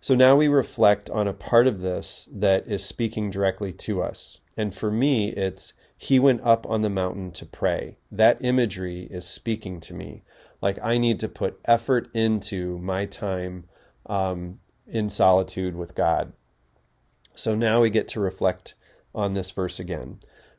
So 0.00 0.14
now 0.14 0.36
we 0.36 0.48
reflect 0.48 1.10
on 1.10 1.28
a 1.28 1.34
part 1.34 1.66
of 1.66 1.80
this 1.80 2.28
that 2.32 2.66
is 2.66 2.84
speaking 2.84 3.30
directly 3.30 3.72
to 3.72 4.02
us. 4.02 4.40
And 4.56 4.74
for 4.74 4.90
me, 4.90 5.30
it's 5.32 5.74
he 5.98 6.18
went 6.18 6.42
up 6.42 6.66
on 6.66 6.82
the 6.82 6.88
mountain 6.88 7.30
to 7.32 7.44
pray. 7.46 7.96
That 8.10 8.38
imagery 8.40 9.02
is 9.10 9.26
speaking 9.26 9.80
to 9.80 9.94
me. 9.94 10.22
Like 10.62 10.78
I 10.82 10.96
need 10.96 11.20
to 11.20 11.28
put 11.28 11.60
effort 11.64 12.08
into 12.14 12.78
my 12.78 13.04
time 13.04 13.64
um, 14.06 14.60
in 14.86 15.08
solitude 15.08 15.74
with 15.74 15.94
God. 15.94 16.32
So 17.36 17.54
now 17.54 17.82
we 17.82 17.90
get 17.90 18.08
to 18.08 18.20
reflect 18.20 18.74
on 19.14 19.34
this 19.34 19.50
verse 19.50 19.78
again. 19.78 20.18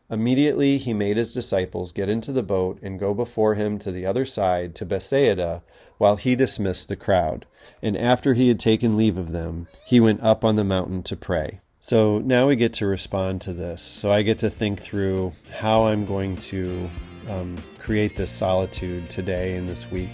Immediately 0.10 0.78
he 0.78 0.94
made 0.94 1.18
his 1.18 1.34
disciples 1.34 1.92
get 1.92 2.08
into 2.08 2.32
the 2.32 2.44
boat 2.44 2.80
and 2.82 3.00
go 3.00 3.14
before 3.14 3.56
him 3.56 3.78
to 3.80 3.92
the 3.92 4.06
other 4.06 4.26
side, 4.26 4.74
to 4.76 4.86
Bethsaida, 4.86 5.64
while 5.98 6.16
he 6.16 6.36
dismissed 6.36 6.88
the 6.88 6.96
crowd. 6.96 7.46
And 7.82 7.98
after 7.98 8.34
he 8.34 8.48
had 8.48 8.60
taken 8.60 8.96
leave 8.96 9.18
of 9.18 9.32
them, 9.32 9.68
he 9.86 10.00
went 10.00 10.24
up 10.24 10.46
on 10.46 10.56
the 10.56 10.64
mountain 10.64 11.04
to 11.04 11.18
pray. 11.18 11.60
So 11.82 12.20
now 12.20 12.48
we 12.48 12.56
get 12.56 12.74
to 12.74 12.88
respond 12.88 13.42
to 13.42 13.54
this. 13.54 13.82
So 13.82 14.12
I 14.12 14.22
get 14.22 14.40
to 14.40 14.50
think 14.50 14.80
through 14.80 15.34
how 15.52 15.88
I'm 15.88 16.06
going 16.06 16.38
to 16.38 16.90
um, 17.28 17.58
create 17.80 18.16
this 18.16 18.32
solitude 18.32 19.10
today 19.10 19.56
and 19.56 19.68
this 19.68 19.92
week. 19.92 20.12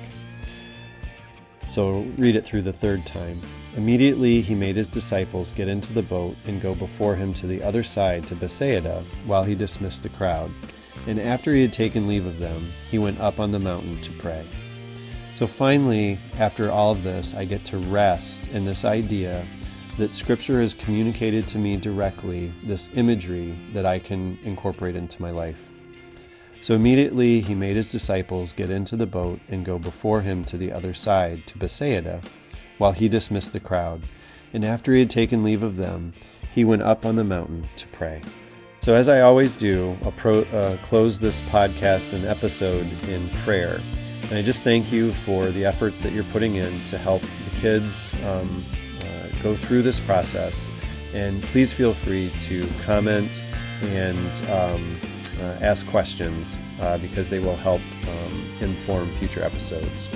So 1.69 2.01
read 2.17 2.35
it 2.35 2.45
through 2.45 2.63
the 2.63 2.73
third 2.73 3.05
time. 3.05 3.39
Immediately 3.75 4.41
he 4.41 4.53
made 4.53 4.75
his 4.75 4.87
disciples 4.87 5.51
get 5.51 5.67
into 5.67 5.93
the 5.93 6.03
boat 6.03 6.37
and 6.45 6.61
go 6.61 6.75
before 6.75 7.15
him 7.15 7.33
to 7.33 7.47
the 7.47 7.63
other 7.63 7.81
side 7.81 8.27
to 8.27 8.35
Bethsaida, 8.35 9.03
while 9.25 9.43
he 9.43 9.55
dismissed 9.55 10.03
the 10.03 10.09
crowd. 10.09 10.51
And 11.07 11.19
after 11.19 11.55
he 11.55 11.63
had 11.63 11.73
taken 11.73 12.07
leave 12.07 12.27
of 12.27 12.37
them, 12.37 12.71
he 12.91 12.99
went 12.99 13.19
up 13.19 13.39
on 13.39 13.51
the 13.51 13.57
mountain 13.57 13.99
to 14.01 14.11
pray. 14.11 14.45
So 15.33 15.47
finally, 15.47 16.19
after 16.37 16.69
all 16.69 16.91
of 16.91 17.01
this, 17.01 17.33
I 17.33 17.45
get 17.45 17.65
to 17.65 17.79
rest 17.79 18.47
in 18.49 18.63
this 18.63 18.85
idea 18.85 19.43
that 19.97 20.13
Scripture 20.13 20.61
has 20.61 20.75
communicated 20.75 21.47
to 21.47 21.57
me 21.57 21.75
directly 21.75 22.53
this 22.63 22.91
imagery 22.93 23.57
that 23.73 23.87
I 23.87 23.97
can 23.97 24.37
incorporate 24.43 24.95
into 24.95 25.19
my 25.19 25.31
life. 25.31 25.71
So 26.61 26.75
immediately 26.75 27.41
he 27.41 27.55
made 27.55 27.75
his 27.75 27.91
disciples 27.91 28.53
get 28.53 28.69
into 28.69 28.95
the 28.95 29.07
boat 29.07 29.39
and 29.49 29.65
go 29.65 29.79
before 29.79 30.21
him 30.21 30.45
to 30.45 30.57
the 30.57 30.71
other 30.71 30.93
side, 30.93 31.47
to 31.47 31.57
Bethsaida 31.57 32.21
while 32.83 32.91
he 32.91 33.07
dismissed 33.07 33.53
the 33.53 33.61
crowd. 33.61 34.01
And 34.51 34.65
after 34.65 34.91
he 34.91 34.99
had 34.99 35.09
taken 35.09 35.41
leave 35.41 35.63
of 35.63 35.77
them, 35.77 36.13
he 36.51 36.65
went 36.65 36.81
up 36.81 37.05
on 37.05 37.15
the 37.15 37.23
mountain 37.23 37.65
to 37.77 37.87
pray. 37.87 38.21
So, 38.81 38.93
as 38.93 39.07
I 39.07 39.21
always 39.21 39.55
do, 39.55 39.97
I'll 40.03 40.11
pro, 40.11 40.41
uh, 40.41 40.75
close 40.83 41.17
this 41.17 41.39
podcast 41.43 42.11
and 42.11 42.25
episode 42.25 42.85
in 43.07 43.29
prayer. 43.45 43.79
And 44.23 44.33
I 44.33 44.41
just 44.41 44.65
thank 44.65 44.91
you 44.91 45.13
for 45.13 45.45
the 45.45 45.63
efforts 45.63 46.03
that 46.03 46.11
you're 46.11 46.25
putting 46.25 46.55
in 46.55 46.83
to 46.83 46.97
help 46.97 47.21
the 47.21 47.55
kids 47.55 48.13
um, 48.25 48.65
uh, 48.99 49.41
go 49.41 49.55
through 49.55 49.83
this 49.83 50.01
process. 50.01 50.69
And 51.13 51.41
please 51.41 51.71
feel 51.71 51.93
free 51.93 52.31
to 52.39 52.69
comment 52.81 53.45
and 53.83 54.41
um, 54.49 54.99
uh, 55.39 55.57
ask 55.61 55.87
questions 55.87 56.57
uh, 56.81 56.97
because 56.97 57.29
they 57.29 57.39
will 57.39 57.55
help 57.55 57.81
um, 58.09 58.45
inform 58.59 59.09
future 59.13 59.41
episodes. 59.41 60.09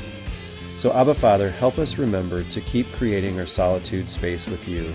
So, 0.77 0.93
Abba 0.93 1.15
Father, 1.15 1.49
help 1.49 1.79
us 1.79 1.97
remember 1.97 2.43
to 2.43 2.61
keep 2.61 2.91
creating 2.91 3.39
our 3.39 3.47
solitude 3.47 4.11
space 4.11 4.47
with 4.47 4.67
you. 4.67 4.93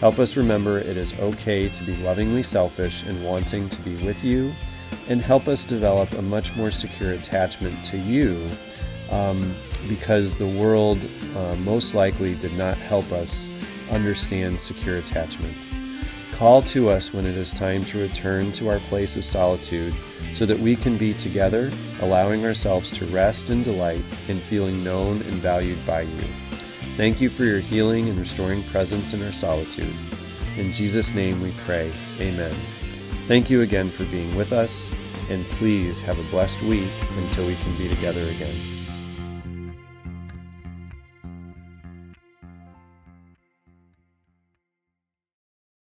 Help 0.00 0.18
us 0.18 0.36
remember 0.36 0.78
it 0.78 0.96
is 0.96 1.14
okay 1.14 1.68
to 1.68 1.84
be 1.84 1.94
lovingly 1.98 2.42
selfish 2.42 3.04
and 3.04 3.24
wanting 3.24 3.68
to 3.68 3.80
be 3.82 3.94
with 4.04 4.24
you, 4.24 4.52
and 5.08 5.22
help 5.22 5.46
us 5.46 5.64
develop 5.64 6.12
a 6.14 6.22
much 6.22 6.56
more 6.56 6.72
secure 6.72 7.12
attachment 7.12 7.84
to 7.84 7.98
you 7.98 8.50
um, 9.10 9.54
because 9.88 10.34
the 10.34 10.46
world 10.46 10.98
uh, 11.36 11.54
most 11.56 11.94
likely 11.94 12.34
did 12.34 12.52
not 12.54 12.76
help 12.76 13.12
us 13.12 13.48
understand 13.92 14.60
secure 14.60 14.96
attachment. 14.96 15.56
Call 16.42 16.60
to 16.62 16.90
us 16.90 17.14
when 17.14 17.24
it 17.24 17.36
is 17.36 17.54
time 17.54 17.84
to 17.84 18.00
return 18.00 18.50
to 18.50 18.68
our 18.68 18.80
place 18.80 19.16
of 19.16 19.24
solitude 19.24 19.94
so 20.34 20.44
that 20.44 20.58
we 20.58 20.74
can 20.74 20.98
be 20.98 21.14
together, 21.14 21.70
allowing 22.00 22.44
ourselves 22.44 22.90
to 22.98 23.06
rest 23.06 23.50
and 23.50 23.62
delight 23.62 24.02
in 24.26 24.40
feeling 24.40 24.82
known 24.82 25.22
and 25.22 25.34
valued 25.34 25.78
by 25.86 26.00
you. 26.00 26.24
Thank 26.96 27.20
you 27.20 27.30
for 27.30 27.44
your 27.44 27.60
healing 27.60 28.08
and 28.08 28.18
restoring 28.18 28.64
presence 28.64 29.14
in 29.14 29.22
our 29.22 29.30
solitude. 29.32 29.94
In 30.56 30.72
Jesus' 30.72 31.14
name 31.14 31.40
we 31.40 31.52
pray. 31.64 31.92
Amen. 32.18 32.56
Thank 33.28 33.48
you 33.48 33.60
again 33.60 33.88
for 33.88 34.04
being 34.06 34.34
with 34.34 34.52
us, 34.52 34.90
and 35.30 35.44
please 35.50 36.00
have 36.00 36.18
a 36.18 36.30
blessed 36.32 36.60
week 36.62 36.90
until 37.18 37.46
we 37.46 37.54
can 37.54 37.78
be 37.78 37.88
together 37.88 38.22
again. 38.22 38.81